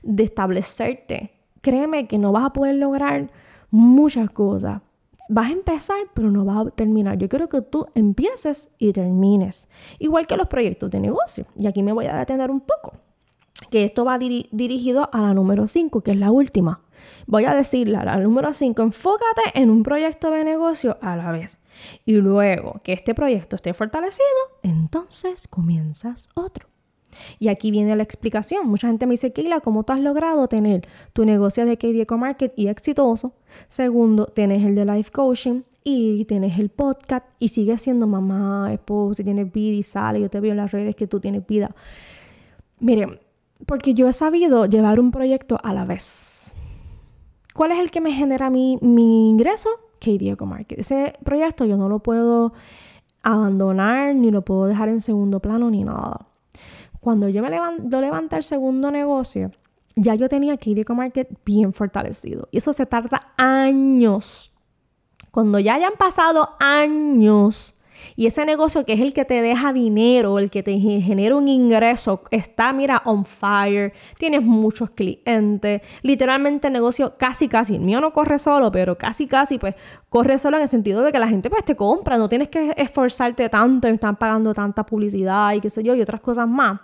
de 0.03 0.23
establecerte, 0.23 1.31
créeme 1.61 2.07
que 2.07 2.19
no 2.19 2.31
vas 2.31 2.45
a 2.45 2.53
poder 2.53 2.75
lograr 2.75 3.31
muchas 3.71 4.29
cosas. 4.29 4.81
Vas 5.27 5.49
a 5.49 5.53
empezar, 5.53 5.97
pero 6.13 6.29
no 6.29 6.45
vas 6.45 6.67
a 6.67 6.69
terminar. 6.69 7.17
Yo 7.17 7.27
quiero 7.27 7.49
que 7.49 7.63
tú 7.63 7.87
empieces 7.95 8.75
y 8.77 8.93
termines. 8.93 9.67
Igual 9.97 10.27
que 10.27 10.37
los 10.37 10.47
proyectos 10.47 10.91
de 10.91 10.99
negocio. 10.99 11.47
Y 11.57 11.65
aquí 11.65 11.81
me 11.81 11.93
voy 11.93 12.05
a 12.05 12.15
detener 12.15 12.51
un 12.51 12.61
poco. 12.61 12.93
Que 13.71 13.83
esto 13.83 14.05
va 14.05 14.19
dirigido 14.19 15.09
a 15.11 15.21
la 15.21 15.33
número 15.33 15.67
5, 15.67 16.01
que 16.01 16.11
es 16.11 16.17
la 16.17 16.29
última. 16.29 16.81
voy 17.25 17.45
a 17.45 17.55
decirle 17.55 17.97
la 18.03 18.17
número 18.19 18.53
5, 18.53 18.79
enfócate 18.83 19.41
en 19.55 19.71
un 19.71 19.81
proyecto 19.81 20.29
de 20.29 20.43
negocio 20.43 20.97
a 21.01 21.15
la 21.15 21.31
vez. 21.31 21.57
Y 22.05 22.13
luego 22.13 22.81
que 22.83 22.93
este 22.93 23.13
proyecto 23.13 23.55
esté 23.55 23.73
fortalecido, 23.73 24.25
entonces 24.63 25.47
comienzas 25.47 26.29
otro. 26.35 26.67
Y 27.39 27.47
aquí 27.47 27.71
viene 27.71 27.95
la 27.95 28.03
explicación. 28.03 28.67
Mucha 28.67 28.87
gente 28.87 29.05
me 29.05 29.11
dice, 29.11 29.33
Keila, 29.33 29.61
¿cómo 29.61 29.83
tú 29.83 29.93
has 29.93 29.99
logrado 29.99 30.47
tener 30.47 30.87
tu 31.13 31.25
negocio 31.25 31.65
de 31.65 31.77
KD 31.77 32.09
Market 32.17 32.53
y 32.55 32.67
exitoso? 32.67 33.33
Segundo, 33.67 34.27
tienes 34.27 34.63
el 34.63 34.75
de 34.75 34.85
life 34.85 35.11
coaching 35.11 35.61
y 35.83 36.25
tienes 36.25 36.57
el 36.59 36.69
podcast 36.69 37.25
y 37.39 37.49
sigues 37.49 37.81
siendo 37.81 38.07
mamá, 38.07 38.73
esposa, 38.73 39.23
tienes 39.23 39.51
vida 39.51 39.75
y 39.75 39.83
sale. 39.83 40.19
Yo 40.19 40.29
te 40.29 40.39
veo 40.39 40.51
en 40.51 40.57
las 40.57 40.71
redes 40.71 40.95
que 40.95 41.07
tú 41.07 41.19
tienes 41.19 41.45
vida. 41.45 41.75
Miren, 42.79 43.19
porque 43.65 43.93
yo 43.93 44.09
he 44.09 44.13
sabido 44.13 44.65
llevar 44.65 44.99
un 44.99 45.11
proyecto 45.11 45.59
a 45.63 45.73
la 45.73 45.85
vez. 45.85 46.51
¿Cuál 47.53 47.71
es 47.71 47.79
el 47.79 47.91
que 47.91 48.01
me 48.01 48.11
genera 48.11 48.49
mi, 48.49 48.77
mi 48.81 49.29
ingreso? 49.29 49.69
KD 49.99 50.31
Eco 50.31 50.45
Market. 50.45 50.79
Ese 50.79 51.13
proyecto 51.23 51.65
yo 51.65 51.77
no 51.77 51.89
lo 51.89 51.99
puedo 51.99 52.53
abandonar, 53.23 54.15
ni 54.15 54.31
lo 54.31 54.43
puedo 54.43 54.65
dejar 54.65 54.89
en 54.89 55.01
segundo 55.01 55.39
plano, 55.39 55.69
ni 55.69 55.83
nada. 55.83 56.27
Cuando 56.99 57.29
yo 57.29 57.41
me 57.41 57.49
levanto, 57.49 58.01
levanté 58.01 58.37
el 58.37 58.43
segundo 58.43 58.89
negocio, 58.91 59.51
ya 59.95 60.15
yo 60.15 60.27
tenía 60.27 60.57
KD 60.57 60.79
Eco 60.79 60.95
Market 60.95 61.29
bien 61.45 61.73
fortalecido. 61.73 62.47
Y 62.51 62.57
eso 62.57 62.73
se 62.73 62.85
tarda 62.85 63.33
años. 63.37 64.51
Cuando 65.31 65.59
ya 65.59 65.75
hayan 65.75 65.93
pasado 65.97 66.55
años 66.59 67.74
y 68.15 68.27
ese 68.27 68.45
negocio 68.45 68.85
que 68.85 68.93
es 68.93 69.01
el 69.01 69.13
que 69.13 69.25
te 69.25 69.41
deja 69.41 69.73
dinero, 69.73 70.39
el 70.39 70.49
que 70.49 70.63
te 70.63 70.77
genera 70.79 71.35
un 71.35 71.47
ingreso, 71.47 72.23
está, 72.31 72.73
mira, 72.73 73.01
on 73.05 73.25
fire, 73.25 73.93
tienes 74.17 74.41
muchos 74.41 74.89
clientes, 74.91 75.81
literalmente 76.01 76.67
el 76.67 76.73
negocio 76.73 77.15
casi, 77.17 77.47
casi, 77.47 77.75
el 77.75 77.81
mío 77.81 78.01
no 78.01 78.13
corre 78.13 78.39
solo, 78.39 78.71
pero 78.71 78.97
casi, 78.97 79.27
casi, 79.27 79.57
pues 79.57 79.75
corre 80.09 80.37
solo 80.37 80.57
en 80.57 80.63
el 80.63 80.69
sentido 80.69 81.01
de 81.01 81.11
que 81.11 81.19
la 81.19 81.27
gente 81.27 81.49
pues 81.49 81.65
te 81.65 81.75
compra, 81.75 82.17
no 82.17 82.29
tienes 82.29 82.49
que 82.49 82.73
esforzarte 82.77 83.49
tanto, 83.49 83.87
están 83.87 84.15
pagando 84.15 84.53
tanta 84.53 84.85
publicidad 84.85 85.53
y 85.53 85.61
qué 85.61 85.69
sé 85.69 85.83
yo, 85.83 85.95
y 85.95 86.01
otras 86.01 86.21
cosas 86.21 86.47
más. 86.47 86.79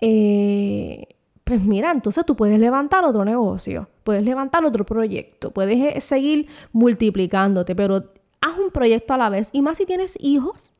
Eh, 0.00 1.06
pues 1.44 1.60
mira, 1.60 1.90
entonces 1.90 2.24
tú 2.24 2.36
puedes 2.36 2.60
levantar 2.60 3.04
otro 3.04 3.24
negocio, 3.24 3.88
puedes 4.04 4.24
levantar 4.24 4.64
otro 4.64 4.86
proyecto, 4.86 5.50
puedes 5.50 5.96
eh, 5.96 6.00
seguir 6.00 6.46
multiplicándote, 6.72 7.74
pero 7.74 8.04
haz 8.40 8.58
un 8.58 8.70
proyecto 8.70 9.14
a 9.14 9.18
la 9.18 9.28
vez. 9.28 9.50
Y 9.52 9.62
más 9.62 9.78
si 9.78 9.86
tienes 9.86 10.16
hijos, 10.20 10.72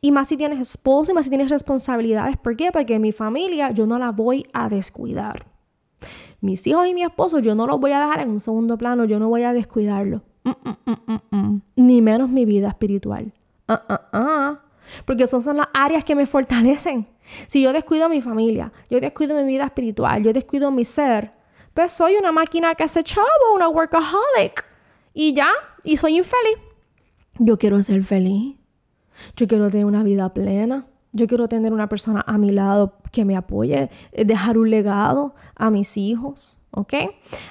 y 0.00 0.12
más 0.12 0.28
si 0.28 0.36
tienes 0.36 0.60
esposo, 0.60 1.12
y 1.12 1.14
más 1.14 1.26
si 1.26 1.30
tienes 1.30 1.50
responsabilidades. 1.50 2.36
¿Por 2.36 2.56
qué? 2.56 2.70
Porque 2.72 2.98
mi 2.98 3.12
familia 3.12 3.70
yo 3.70 3.86
no 3.86 3.98
la 3.98 4.10
voy 4.12 4.46
a 4.52 4.68
descuidar. 4.68 5.46
Mis 6.40 6.66
hijos 6.66 6.86
y 6.86 6.94
mi 6.94 7.02
esposo 7.02 7.38
yo 7.38 7.54
no 7.54 7.66
los 7.66 7.80
voy 7.80 7.92
a 7.92 8.00
dejar 8.00 8.20
en 8.20 8.30
un 8.30 8.40
segundo 8.40 8.76
plano, 8.76 9.04
yo 9.04 9.18
no 9.18 9.28
voy 9.28 9.42
a 9.42 9.52
descuidarlo. 9.52 10.22
Mm, 10.44 10.50
mm, 10.50 11.20
mm, 11.30 11.62
Ni 11.76 12.02
menos 12.02 12.28
mi 12.28 12.44
vida 12.44 12.68
espiritual. 12.68 13.32
Ah, 13.68 13.82
ah, 13.88 14.06
ah. 14.12 14.60
Porque 15.04 15.24
esas 15.24 15.42
son 15.42 15.56
las 15.56 15.68
áreas 15.74 16.04
que 16.04 16.14
me 16.14 16.26
fortalecen. 16.26 17.08
Si 17.48 17.62
yo 17.62 17.72
descuido 17.72 18.08
mi 18.08 18.22
familia, 18.22 18.72
yo 18.88 19.00
descuido 19.00 19.34
mi 19.34 19.44
vida 19.44 19.64
espiritual, 19.64 20.22
yo 20.22 20.32
descuido 20.32 20.70
mi 20.70 20.84
ser, 20.84 21.32
pues 21.74 21.92
soy 21.92 22.14
una 22.16 22.30
máquina 22.30 22.74
que 22.74 22.84
hace 22.84 23.02
chavo, 23.02 23.26
una 23.54 23.68
workaholic. 23.68 24.64
Y 25.12 25.34
ya, 25.34 25.50
y 25.82 25.96
soy 25.96 26.18
infeliz. 26.18 26.58
Yo 27.38 27.58
quiero 27.58 27.82
ser 27.82 28.02
feliz. 28.02 28.56
Yo 29.36 29.46
quiero 29.46 29.70
tener 29.70 29.86
una 29.86 30.02
vida 30.02 30.32
plena. 30.32 30.86
Yo 31.12 31.26
quiero 31.26 31.48
tener 31.48 31.72
una 31.72 31.88
persona 31.88 32.22
a 32.26 32.36
mi 32.36 32.50
lado 32.50 32.98
que 33.10 33.24
me 33.24 33.36
apoye, 33.36 33.90
eh, 34.12 34.24
dejar 34.24 34.58
un 34.58 34.70
legado 34.70 35.34
a 35.54 35.70
mis 35.70 35.96
hijos. 35.96 36.58
¿Ok? 36.72 36.92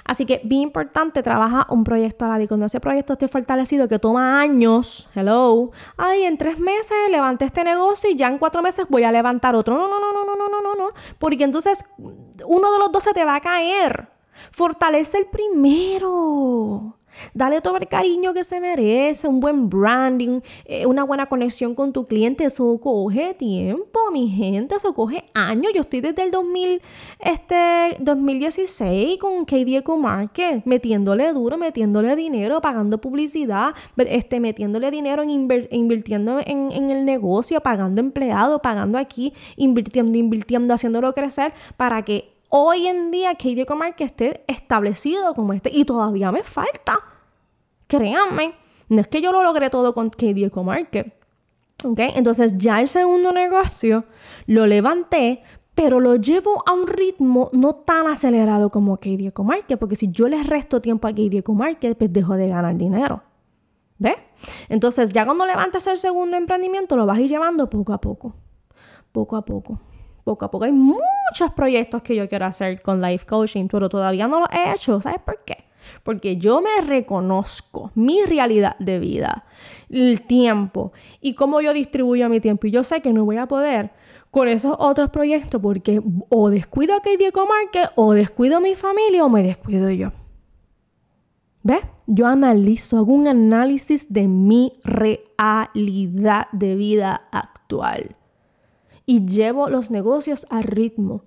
Así 0.03 0.27
que 0.27 0.39
bien 0.43 0.61
importante, 0.61 1.23
trabaja 1.23 1.65
un 1.71 1.83
proyecto 1.83 2.25
a 2.25 2.27
la 2.27 2.37
vez. 2.37 2.47
Cuando 2.47 2.67
ese 2.67 2.79
proyecto 2.79 3.13
esté 3.13 3.27
fortalecido, 3.27 3.87
que 3.87 3.97
toma 3.97 4.39
años, 4.39 5.09
hello, 5.15 5.71
ay, 5.97 6.25
en 6.25 6.37
tres 6.37 6.59
meses 6.59 6.95
levanté 7.09 7.45
este 7.45 7.63
negocio 7.63 8.11
y 8.11 8.15
ya 8.15 8.27
en 8.27 8.37
cuatro 8.37 8.61
meses 8.61 8.85
voy 8.87 9.03
a 9.03 9.11
levantar 9.11 9.55
otro. 9.55 9.75
No, 9.75 9.87
no, 9.87 9.99
no, 9.99 10.13
no, 10.13 10.25
no, 10.25 10.35
no, 10.35 10.49
no, 10.49 10.61
no, 10.61 10.75
no. 10.75 10.89
Porque 11.17 11.43
entonces 11.43 11.83
uno 11.97 12.71
de 12.71 12.77
los 12.77 12.91
dos 12.91 13.03
se 13.03 13.13
te 13.13 13.25
va 13.25 13.35
a 13.35 13.41
caer. 13.41 14.09
Fortalece 14.51 15.17
el 15.17 15.25
primero. 15.25 16.99
Dale 17.33 17.61
todo 17.61 17.77
el 17.77 17.87
cariño 17.87 18.33
que 18.33 18.43
se 18.43 18.59
merece, 18.59 19.27
un 19.27 19.39
buen 19.39 19.69
branding, 19.69 20.41
eh, 20.65 20.85
una 20.85 21.03
buena 21.03 21.27
conexión 21.27 21.75
con 21.75 21.93
tu 21.93 22.05
cliente. 22.05 22.45
Eso 22.45 22.79
coge 22.81 23.33
tiempo, 23.33 23.99
mi 24.11 24.29
gente, 24.29 24.75
eso 24.75 24.93
coge 24.93 25.23
años. 25.33 25.71
Yo 25.73 25.81
estoy 25.81 26.01
desde 26.01 26.23
el 26.23 26.31
2000, 26.31 26.81
este, 27.19 27.97
2016 27.99 29.17
con 29.19 29.45
KD 29.45 29.77
Eco 29.77 29.97
Market, 29.97 30.63
metiéndole 30.65 31.33
duro, 31.33 31.57
metiéndole 31.57 32.15
dinero, 32.15 32.61
pagando 32.61 32.99
publicidad, 32.99 33.73
este, 33.97 34.39
metiéndole 34.39 34.91
dinero 34.91 35.23
en 35.23 35.29
invirtiendo 35.71 36.39
en, 36.45 36.71
en 36.71 36.89
el 36.89 37.05
negocio, 37.05 37.61
pagando 37.61 38.01
empleados, 38.01 38.61
pagando 38.61 38.97
aquí, 38.97 39.33
invirtiendo, 39.55 40.17
invirtiendo, 40.17 40.73
haciéndolo 40.73 41.13
crecer 41.13 41.53
para 41.77 42.03
que 42.03 42.34
hoy 42.49 42.87
en 42.87 43.11
día 43.11 43.35
KD 43.35 43.59
Eco 43.61 43.75
Market 43.75 44.05
esté 44.05 44.45
establecido 44.47 45.33
como 45.33 45.53
este 45.53 45.69
y 45.73 45.85
todavía 45.85 46.31
me 46.31 46.43
falta. 46.43 46.99
Créanme, 47.87 48.55
no 48.89 49.01
es 49.01 49.07
que 49.07 49.21
yo 49.21 49.31
lo 49.31 49.43
logré 49.43 49.69
todo 49.69 49.93
con 49.93 50.09
KD 50.09 50.45
Eco 50.45 50.63
Market. 50.63 51.13
¿Ok? 51.83 51.99
Entonces 52.15 52.57
ya 52.57 52.81
el 52.81 52.87
segundo 52.87 53.31
negocio 53.31 54.05
lo 54.47 54.65
levanté, 54.65 55.43
pero 55.75 55.99
lo 55.99 56.15
llevo 56.15 56.63
a 56.65 56.71
un 56.71 56.87
ritmo 56.87 57.49
no 57.53 57.75
tan 57.75 58.07
acelerado 58.07 58.69
como 58.69 58.97
KD 58.97 59.27
Eco 59.27 59.43
Market, 59.43 59.77
porque 59.77 59.95
si 59.95 60.09
yo 60.11 60.27
le 60.27 60.41
resto 60.43 60.81
tiempo 60.81 61.07
a 61.07 61.11
KD 61.13 61.39
Eco 61.39 61.53
Market, 61.53 61.97
pues 61.97 62.11
dejo 62.11 62.35
de 62.35 62.47
ganar 62.47 62.75
dinero. 62.75 63.23
¿Ves? 63.97 64.15
Entonces 64.69 65.13
ya 65.13 65.25
cuando 65.25 65.45
levantas 65.45 65.87
el 65.87 65.97
segundo 65.97 66.37
emprendimiento, 66.37 66.95
lo 66.97 67.05
vas 67.05 67.17
a 67.17 67.21
ir 67.21 67.29
llevando 67.29 67.69
poco 67.69 67.93
a 67.93 67.99
poco. 67.99 68.35
Poco 69.11 69.37
a 69.37 69.45
poco 69.45 69.79
poco 70.25 70.43
a 70.43 70.51
poco. 70.51 70.65
Hay 70.65 70.73
muchos 70.73 71.53
proyectos 71.55 72.01
que 72.01 72.15
yo 72.15 72.27
quiero 72.27 72.47
hacer 72.47 72.81
con 72.81 73.01
life 73.01 73.25
coaching, 73.25 73.67
pero 73.69 73.87
todavía 73.87 74.27
no 74.27 74.41
lo 74.41 74.47
he 74.51 74.73
hecho. 74.73 74.99
¿Sabes 74.99 75.21
por 75.21 75.45
qué? 75.45 75.63
Porque 76.03 76.35
yo 76.37 76.61
me 76.61 76.81
reconozco 76.85 77.91
mi 77.93 78.23
realidad 78.23 78.75
de 78.79 78.99
vida, 78.99 79.45
el 79.89 80.21
tiempo 80.21 80.91
y 81.21 81.35
cómo 81.35 81.61
yo 81.61 81.73
distribuyo 81.73 82.27
mi 82.27 82.41
tiempo. 82.41 82.67
Y 82.67 82.71
yo 82.71 82.83
sé 82.83 83.01
que 83.01 83.13
no 83.13 83.23
voy 83.23 83.37
a 83.37 83.47
poder 83.47 83.91
con 84.31 84.47
esos 84.47 84.75
otros 84.79 85.11
proyectos 85.11 85.61
porque 85.61 86.01
o 86.29 86.49
descuido 86.49 86.95
a 86.95 87.01
Diego 87.17 87.45
Market 87.45 87.91
o 87.95 88.13
descuido 88.13 88.57
a 88.57 88.59
mi 88.59 88.75
familia 88.75 89.23
o 89.23 89.29
me 89.29 89.43
descuido 89.43 89.89
yo. 89.91 90.11
¿Ves? 91.61 91.81
Yo 92.07 92.27
analizo, 92.27 92.97
hago 92.97 93.13
un 93.13 93.27
análisis 93.27 94.11
de 94.11 94.27
mi 94.27 94.73
realidad 94.83 96.47
de 96.51 96.75
vida 96.75 97.21
actual 97.31 98.15
y 99.05 99.25
llevo 99.25 99.69
los 99.69 99.91
negocios 99.91 100.45
al 100.49 100.63
ritmo 100.63 101.23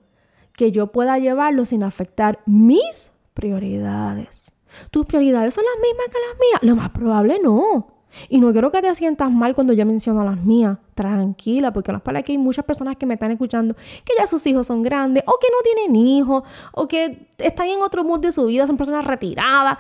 que 0.55 0.73
yo 0.73 0.89
pueda 0.89 1.19
llevarlo 1.19 1.65
sin 1.67 1.85
afectar 1.85 2.41
mis 2.47 3.13
prioridades. 3.35 4.53
¿Tus 4.91 5.07
prioridades 5.07 5.55
son 5.55 5.65
las 5.65 5.83
mismas 5.83 6.07
que 6.09 6.19
las 6.29 6.39
mías? 6.39 6.63
Lo 6.63 6.77
más 6.77 6.91
probable 6.91 7.39
no. 7.43 7.99
Y 8.29 8.41
no 8.41 8.53
quiero 8.53 8.71
que 8.71 8.81
te 8.81 8.95
sientas 8.95 9.31
mal 9.31 9.55
cuando 9.55 9.73
yo 9.73 9.85
menciono 9.87 10.25
las 10.25 10.43
mías. 10.43 10.79
Tranquila, 10.95 11.73
porque 11.73 11.93
no 11.93 11.99
es 11.99 12.05
para 12.05 12.23
que 12.23 12.33
hay 12.33 12.39
muchas 12.39 12.65
personas 12.65 12.97
que 12.97 13.07
me 13.07 13.15
están 13.15 13.31
escuchando 13.31 13.75
que 13.75 14.15
ya 14.19 14.27
sus 14.27 14.45
hijos 14.47 14.67
son 14.67 14.83
grandes, 14.83 15.23
o 15.27 15.39
que 15.41 15.47
no 15.53 15.59
tienen 15.63 15.95
hijos, 15.95 16.43
o 16.73 16.89
que 16.89 17.29
están 17.39 17.69
en 17.69 17.81
otro 17.81 18.03
mood 18.03 18.21
de 18.21 18.33
su 18.33 18.47
vida, 18.47 18.67
son 18.67 18.77
personas 18.77 19.05
retiradas. 19.05 19.79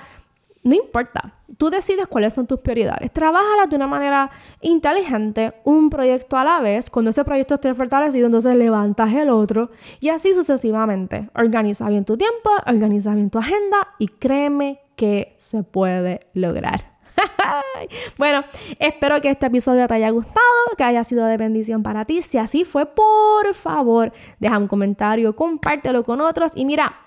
No 0.62 0.75
importa. 0.75 1.35
Tú 1.57 1.71
decides 1.71 2.07
cuáles 2.07 2.35
son 2.35 2.47
tus 2.47 2.61
prioridades. 2.61 3.12
Trabájalas 3.12 3.71
de 3.71 3.77
una 3.77 3.87
manera 3.87 4.31
inteligente, 4.61 5.55
un 5.64 5.90
proyecto 5.90 6.37
a 6.37 6.44
la 6.44 6.61
vez. 6.61 6.90
Cuando 6.90 7.11
ese 7.11 7.25
proyecto 7.25 7.55
esté 7.55 7.75
fortalecido, 7.75 8.27
entonces 8.27 8.55
levantas 8.55 9.12
el 9.12 9.31
otro 9.31 9.71
y 10.01 10.11
así 10.11 10.35
sucesivamente. 10.35 11.31
Organiza 11.35 11.88
bien 11.88 12.05
tu 12.05 12.16
tiempo, 12.16 12.51
organiza 12.66 13.14
bien 13.14 13.31
tu 13.31 13.38
agenda 13.38 13.94
y 13.99 14.09
créeme 14.09 14.81
que 14.97 15.35
se 15.38 15.62
puede 15.62 16.21
lograr. 16.35 16.99
bueno, 18.18 18.44
espero 18.79 19.21
que 19.21 19.31
este 19.31 19.47
episodio 19.47 19.87
te 19.88 19.94
haya 19.94 20.11
gustado, 20.11 20.42
que 20.77 20.85
haya 20.85 21.03
sido 21.05 21.27
de 21.27 21.37
bendición 21.37 21.83
para 21.83 22.05
ti. 22.05 22.23
Si 22.23 22.38
así 22.38 22.64
fue, 22.64 22.87
por 22.87 23.55
favor, 23.55 24.12
deja 24.38 24.59
un 24.59 24.68
comentario, 24.68 25.35
compártelo 25.35 26.05
con 26.05 26.21
otros 26.21 26.53
y 26.55 26.64
mira, 26.64 27.01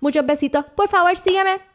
muchos 0.00 0.26
besitos. 0.26 0.64
Por 0.74 0.88
favor, 0.88 1.16
sígueme 1.16 1.71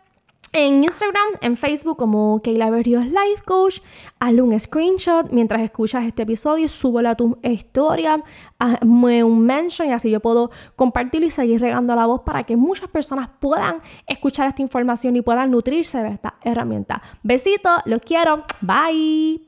en 0.54 0.84
Instagram, 0.84 1.28
en 1.42 1.58
Facebook 1.58 1.98
como 1.98 2.42
Keila 2.42 2.70
Berrios 2.70 3.06
Life 3.06 3.44
Coach. 3.46 3.80
Hazle 4.20 4.42
un 4.42 4.60
screenshot 4.60 5.32
mientras 5.32 5.62
escuchas 5.62 6.06
este 6.06 6.24
episodio, 6.24 6.68
súbelo 6.68 7.10
a 7.10 7.16
tu 7.16 7.38
historia, 7.44 8.24
hazme 8.60 9.24
un 9.24 9.42
mention 9.46 9.90
y 9.90 9.92
así 9.92 10.10
yo 10.10 10.20
puedo 10.20 10.52
compartir 10.76 11.24
y 11.24 11.32
seguir 11.32 11.62
regando 11.62 11.96
la 11.96 12.06
voz 12.06 12.22
para 12.22 12.44
que 12.44 12.56
muchas 12.56 12.90
personas 12.90 13.30
puedan 13.40 13.82
escuchar 14.08 14.48
esta 14.48 14.62
información 14.62 15.16
y 15.16 15.22
puedan 15.22 15.52
nutrirse 15.52 16.02
de 16.02 16.10
esta 16.10 16.36
herramienta. 16.44 17.02
Besitos, 17.24 17.82
los 17.86 18.02
quiero, 18.02 18.44
bye. 18.62 19.47